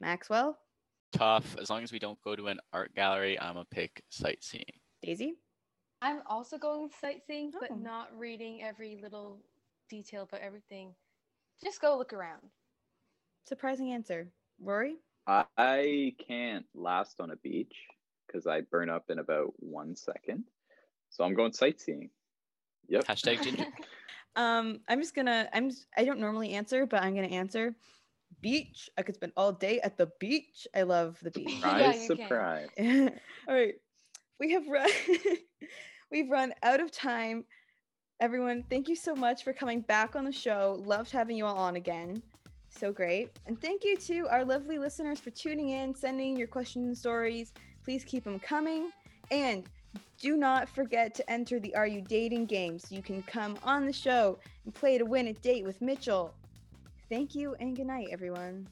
Maxwell. 0.00 0.58
Tough. 1.12 1.56
As 1.60 1.70
long 1.70 1.82
as 1.82 1.92
we 1.92 1.98
don't 1.98 2.20
go 2.22 2.34
to 2.34 2.48
an 2.48 2.58
art 2.72 2.94
gallery, 2.94 3.38
I'm 3.40 3.56
a 3.56 3.64
pick 3.64 4.02
sightseeing. 4.10 4.64
Daisy. 5.02 5.34
I'm 6.00 6.20
also 6.26 6.58
going 6.58 6.82
with 6.82 6.94
sightseeing, 7.00 7.52
but 7.58 7.70
Oh. 7.70 7.76
not 7.76 8.16
reading 8.18 8.62
every 8.62 8.96
little 8.96 9.40
detail 9.88 10.22
about 10.24 10.40
everything. 10.40 10.94
Just 11.62 11.80
go 11.80 11.96
look 11.96 12.12
around. 12.12 12.50
Surprising 13.46 13.92
answer. 13.92 14.32
Rory. 14.60 14.96
I, 15.26 15.44
I 15.56 16.14
can't 16.26 16.66
last 16.74 17.20
on 17.20 17.30
a 17.30 17.36
beach 17.36 17.74
because 18.26 18.46
I 18.46 18.62
burn 18.62 18.90
up 18.90 19.04
in 19.10 19.18
about 19.18 19.52
one 19.56 19.94
second. 19.96 20.44
So 21.10 21.24
I'm 21.24 21.34
going 21.34 21.52
sightseeing. 21.52 22.10
Yep. 22.88 23.06
Hashtag 23.06 23.42
ginger. 23.42 23.66
Um, 24.34 24.80
I'm 24.88 24.98
just 24.98 25.14
gonna. 25.14 25.46
I'm. 25.52 25.70
I 25.94 26.04
don't 26.04 26.18
normally 26.18 26.54
answer, 26.54 26.86
but 26.86 27.02
I'm 27.02 27.14
gonna 27.14 27.26
answer. 27.26 27.76
Beach. 28.40 28.88
I 28.96 29.02
could 29.02 29.14
spend 29.14 29.32
all 29.36 29.52
day 29.52 29.78
at 29.80 29.98
the 29.98 30.10
beach. 30.20 30.66
I 30.74 30.84
love 30.84 31.18
the 31.22 31.30
beach. 31.30 31.50
Surprise, 31.60 32.08
you 32.08 32.16
can. 32.16 32.28
surprise. 32.28 32.68
all 33.46 33.54
right, 33.54 33.74
we 34.40 34.52
have 34.52 34.66
run. 34.68 34.88
we've 36.10 36.30
run 36.30 36.54
out 36.62 36.80
of 36.80 36.90
time. 36.90 37.44
Everyone, 38.20 38.64
thank 38.70 38.88
you 38.88 38.96
so 38.96 39.14
much 39.14 39.44
for 39.44 39.52
coming 39.52 39.82
back 39.82 40.16
on 40.16 40.24
the 40.24 40.32
show. 40.32 40.80
Loved 40.82 41.10
having 41.10 41.36
you 41.36 41.44
all 41.44 41.58
on 41.58 41.76
again. 41.76 42.22
So 42.74 42.90
great. 42.90 43.30
And 43.46 43.60
thank 43.60 43.84
you 43.84 43.96
to 43.96 44.26
our 44.28 44.44
lovely 44.44 44.78
listeners 44.78 45.20
for 45.20 45.30
tuning 45.30 45.68
in, 45.68 45.94
sending 45.94 46.36
your 46.36 46.48
questions 46.48 46.86
and 46.86 46.98
stories. 46.98 47.52
Please 47.84 48.02
keep 48.02 48.24
them 48.24 48.40
coming. 48.40 48.90
And 49.30 49.64
do 50.18 50.36
not 50.36 50.68
forget 50.68 51.14
to 51.16 51.30
enter 51.30 51.60
the 51.60 51.74
Are 51.74 51.86
You 51.86 52.00
Dating 52.00 52.46
game 52.46 52.78
so 52.78 52.94
you 52.94 53.02
can 53.02 53.22
come 53.22 53.58
on 53.62 53.86
the 53.86 53.92
show 53.92 54.38
and 54.64 54.74
play 54.74 54.98
to 54.98 55.04
win 55.04 55.28
a 55.28 55.32
date 55.34 55.64
with 55.64 55.80
Mitchell. 55.80 56.34
Thank 57.08 57.34
you 57.34 57.54
and 57.60 57.76
good 57.76 57.86
night, 57.86 58.08
everyone. 58.10 58.66